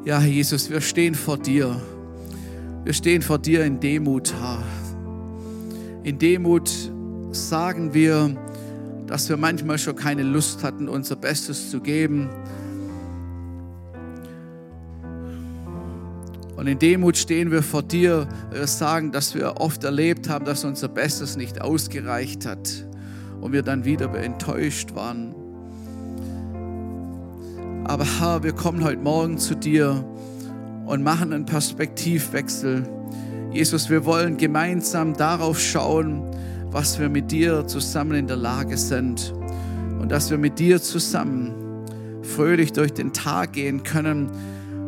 [0.09, 1.79] Ja, Herr Jesus, wir stehen vor dir.
[2.83, 4.65] Wir stehen vor dir in Demut, Herr.
[6.09, 6.71] In Demut
[7.33, 8.35] sagen wir,
[9.07, 12.31] dass wir manchmal schon keine Lust hatten, unser Bestes zu geben.
[16.57, 18.27] Und in Demut stehen wir vor dir.
[18.51, 22.87] Wir sagen, dass wir oft erlebt haben, dass unser Bestes nicht ausgereicht hat
[23.43, 25.35] und wir dann wieder enttäuscht waren.
[27.85, 30.03] Aber Herr, wir kommen heute Morgen zu dir
[30.87, 32.98] und machen einen Perspektivwechsel.
[33.53, 36.23] Jesus, wir wollen gemeinsam darauf schauen,
[36.71, 39.33] was wir mit dir zusammen in der Lage sind
[40.01, 41.55] und dass wir mit dir zusammen
[42.23, 44.31] fröhlich durch den Tag gehen können,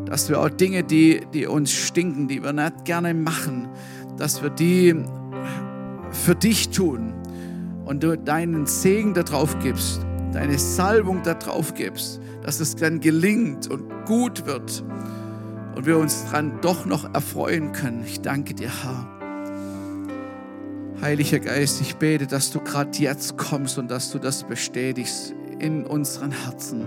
[0.07, 3.69] dass wir auch Dinge, die, die uns stinken, die wir nicht gerne machen,
[4.19, 4.95] dass wir die
[6.11, 7.15] für dich tun
[7.85, 13.85] und du deinen Segen darauf gibst, deine Salbung darauf gibst dass es dann gelingt und
[14.07, 14.83] gut wird
[15.75, 18.05] und wir uns daran doch noch erfreuen können.
[18.05, 19.07] Ich danke dir, Herr.
[21.01, 25.87] Heiliger Geist, ich bete, dass du gerade jetzt kommst und dass du das bestätigst in
[25.87, 26.87] unseren Herzen.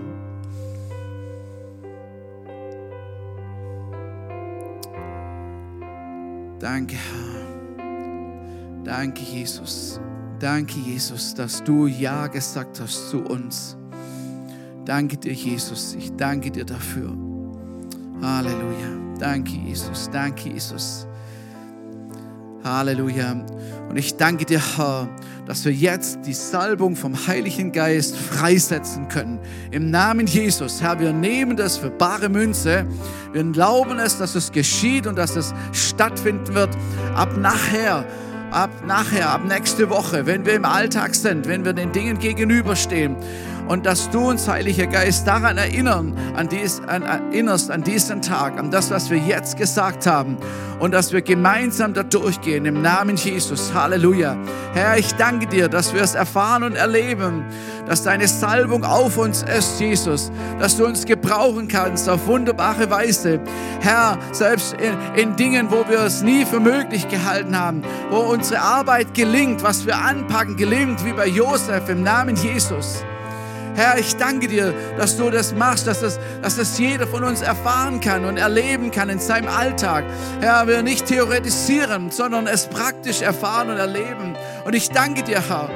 [6.60, 8.84] Danke, Herr.
[8.84, 10.00] Danke, Jesus.
[10.40, 13.78] Danke, Jesus, dass du Ja gesagt hast zu uns.
[14.86, 15.96] Danke dir, Jesus.
[15.96, 17.23] Ich danke dir dafür.
[18.22, 18.90] Halleluja.
[19.20, 20.10] Danke, Jesus.
[20.12, 21.08] Danke, Jesus.
[22.64, 23.44] Halleluja.
[23.90, 25.10] Und ich danke dir, Herr,
[25.46, 29.40] dass wir jetzt die Salbung vom Heiligen Geist freisetzen können.
[29.72, 32.86] Im Namen Jesus, Herr, wir nehmen das für bare Münze.
[33.34, 36.70] Wir glauben es, dass es geschieht und dass es stattfinden wird.
[37.16, 38.06] Ab nachher,
[38.52, 43.18] ab nachher, ab nächste Woche, wenn wir im Alltag sind, wenn wir den Dingen gegenüberstehen
[43.68, 48.60] und dass du uns, Heiliger Geist, daran erinnern, an dies, an, erinnerst, an diesen Tag,
[48.60, 50.38] an das, was wir jetzt gesagt haben
[50.80, 53.74] und dass wir gemeinsam da durchgehen im Namen Jesus.
[53.74, 54.36] Halleluja.
[54.74, 57.46] Herr, ich danke dir, dass wir es erfahren und erleben,
[57.88, 63.40] dass deine Salbung auf uns ist, Jesus, dass du uns gebrauchen kannst auf wunderbare Weise.
[63.80, 68.62] Herr, selbst in, in Dingen, wo wir es nie für möglich gehalten haben, wo unsere
[68.62, 73.06] Arbeit gelingt, was wir anpacken, gelingt, wie bei Josef im Namen Jesus.
[73.76, 77.42] Herr, ich danke dir, dass du das machst, dass das, dass das jeder von uns
[77.42, 80.06] erfahren kann und erleben kann in seinem Alltag.
[80.42, 84.36] Herr, wir nicht theoretisieren, sondern es praktisch erfahren und erleben.
[84.66, 85.70] Und ich danke dir, Herr.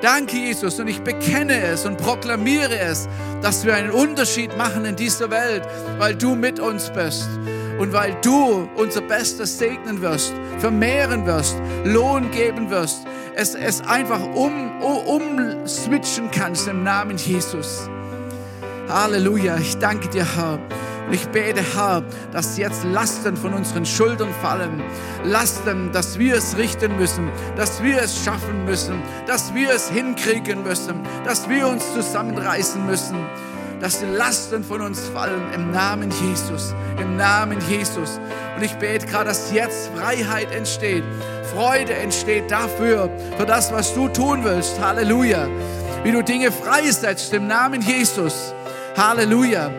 [0.00, 0.80] Danke, Jesus.
[0.80, 3.08] Und ich bekenne es und proklamiere es,
[3.40, 5.62] dass wir einen Unterschied machen in dieser Welt,
[5.98, 7.28] weil du mit uns bist
[7.82, 13.04] und weil du unser Bestes segnen wirst, vermehren wirst, Lohn geben wirst,
[13.34, 17.90] es, es einfach um, um, switchen kannst im Namen Jesus.
[18.88, 20.60] Halleluja, ich danke dir, Herr.
[21.08, 24.80] Und ich bete, Herr, dass jetzt Lasten von unseren Schultern fallen.
[25.24, 30.62] Lasten, dass wir es richten müssen, dass wir es schaffen müssen, dass wir es hinkriegen
[30.62, 33.16] müssen, dass wir uns zusammenreißen müssen
[33.82, 38.20] dass die Lasten von uns fallen im Namen Jesus, im Namen Jesus.
[38.54, 41.02] Und ich bete gerade, dass jetzt Freiheit entsteht,
[41.52, 44.80] Freude entsteht dafür, für das, was du tun willst.
[44.80, 45.48] Halleluja.
[46.04, 48.54] Wie du Dinge freisetzt im Namen Jesus.
[48.96, 49.72] Halleluja.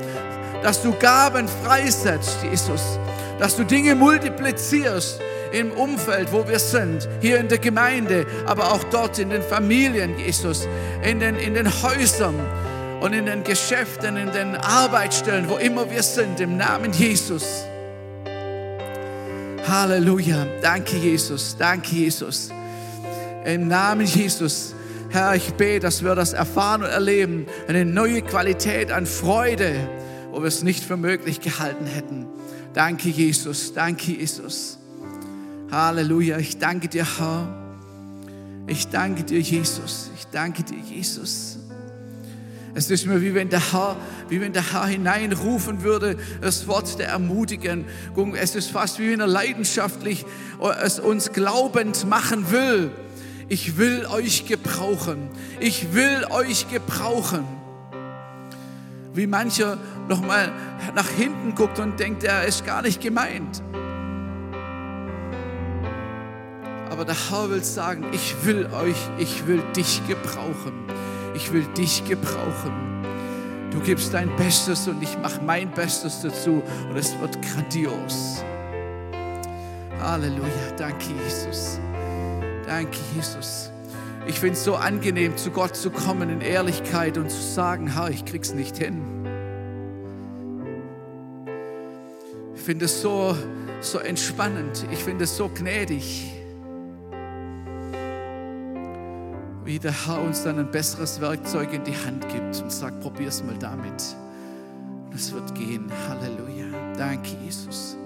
[0.61, 2.99] Dass du Gaben freisetzt, Jesus.
[3.39, 5.21] Dass du Dinge multiplizierst
[5.53, 10.17] im Umfeld, wo wir sind, hier in der Gemeinde, aber auch dort in den Familien,
[10.19, 10.67] Jesus,
[11.03, 12.35] in den, in den Häusern
[13.03, 17.65] und in den Geschäften, in den Arbeitsstellen, wo immer wir sind, im Namen Jesus.
[19.67, 20.47] Halleluja.
[20.61, 21.57] Danke, Jesus.
[21.59, 22.49] Danke, Jesus.
[23.43, 24.73] Im Namen Jesus.
[25.09, 27.45] Herr, ich bete, dass wir das erfahren und erleben.
[27.67, 29.75] Eine neue Qualität an Freude,
[30.31, 32.25] wo wir es nicht für möglich gehalten hätten.
[32.73, 33.73] Danke, Jesus.
[33.73, 34.77] Danke, Jesus.
[35.69, 36.37] Halleluja.
[36.37, 37.49] Ich danke dir, Herr.
[38.65, 40.09] Ich danke dir, Jesus.
[40.15, 41.57] Ich danke dir, Jesus.
[42.75, 43.95] Es ist mir wie wenn der Herr,
[44.29, 47.85] wie wenn der Herr hineinrufen würde, das Wort der Ermutigung.
[48.35, 50.25] Es ist fast wie wenn er leidenschaftlich
[50.81, 52.89] es uns glaubend machen will.
[53.47, 55.29] Ich will euch gebrauchen.
[55.59, 57.45] Ich will euch gebrauchen.
[59.13, 59.77] Wie mancher
[60.09, 60.51] nochmal
[60.95, 63.61] nach hinten guckt und denkt, er ist gar nicht gemeint.
[66.89, 70.73] Aber der Herr will sagen, ich will euch, ich will dich gebrauchen
[71.35, 73.03] ich will dich gebrauchen.
[73.71, 78.43] Du gibst dein Bestes und ich mache mein Bestes dazu und es wird grandios.
[79.99, 81.79] Halleluja, danke Jesus.
[82.67, 83.71] Danke Jesus.
[84.27, 88.09] Ich finde es so angenehm, zu Gott zu kommen in Ehrlichkeit und zu sagen, Herr,
[88.09, 89.01] ich krieg's nicht hin.
[92.55, 93.35] Ich finde es so,
[93.81, 94.85] so entspannend.
[94.91, 96.31] Ich finde es so gnädig.
[99.65, 103.43] Wie der Herr uns dann ein besseres Werkzeug in die Hand gibt und sagt, probier's
[103.43, 104.03] mal damit.
[105.05, 105.91] Und es wird gehen.
[106.09, 106.65] Halleluja.
[106.97, 107.97] Danke, Jesus.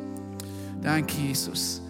[0.81, 1.81] Danke, Jesus.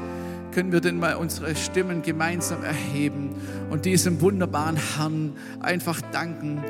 [0.51, 3.35] Können wir denn mal unsere Stimmen gemeinsam erheben
[3.69, 6.63] und diesem wunderbaren Herrn einfach danken?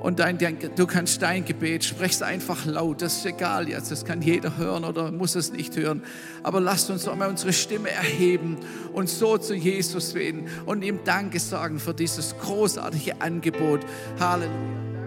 [0.00, 4.04] Und dein, du kannst dein Gebet, sprech es einfach laut, das ist egal jetzt, das
[4.04, 6.02] kann jeder hören oder muss es nicht hören,
[6.42, 8.56] aber lasst uns einmal unsere Stimme erheben
[8.92, 13.80] und so zu Jesus reden und ihm Danke sagen für dieses großartige Angebot.
[14.18, 14.89] Halleluja.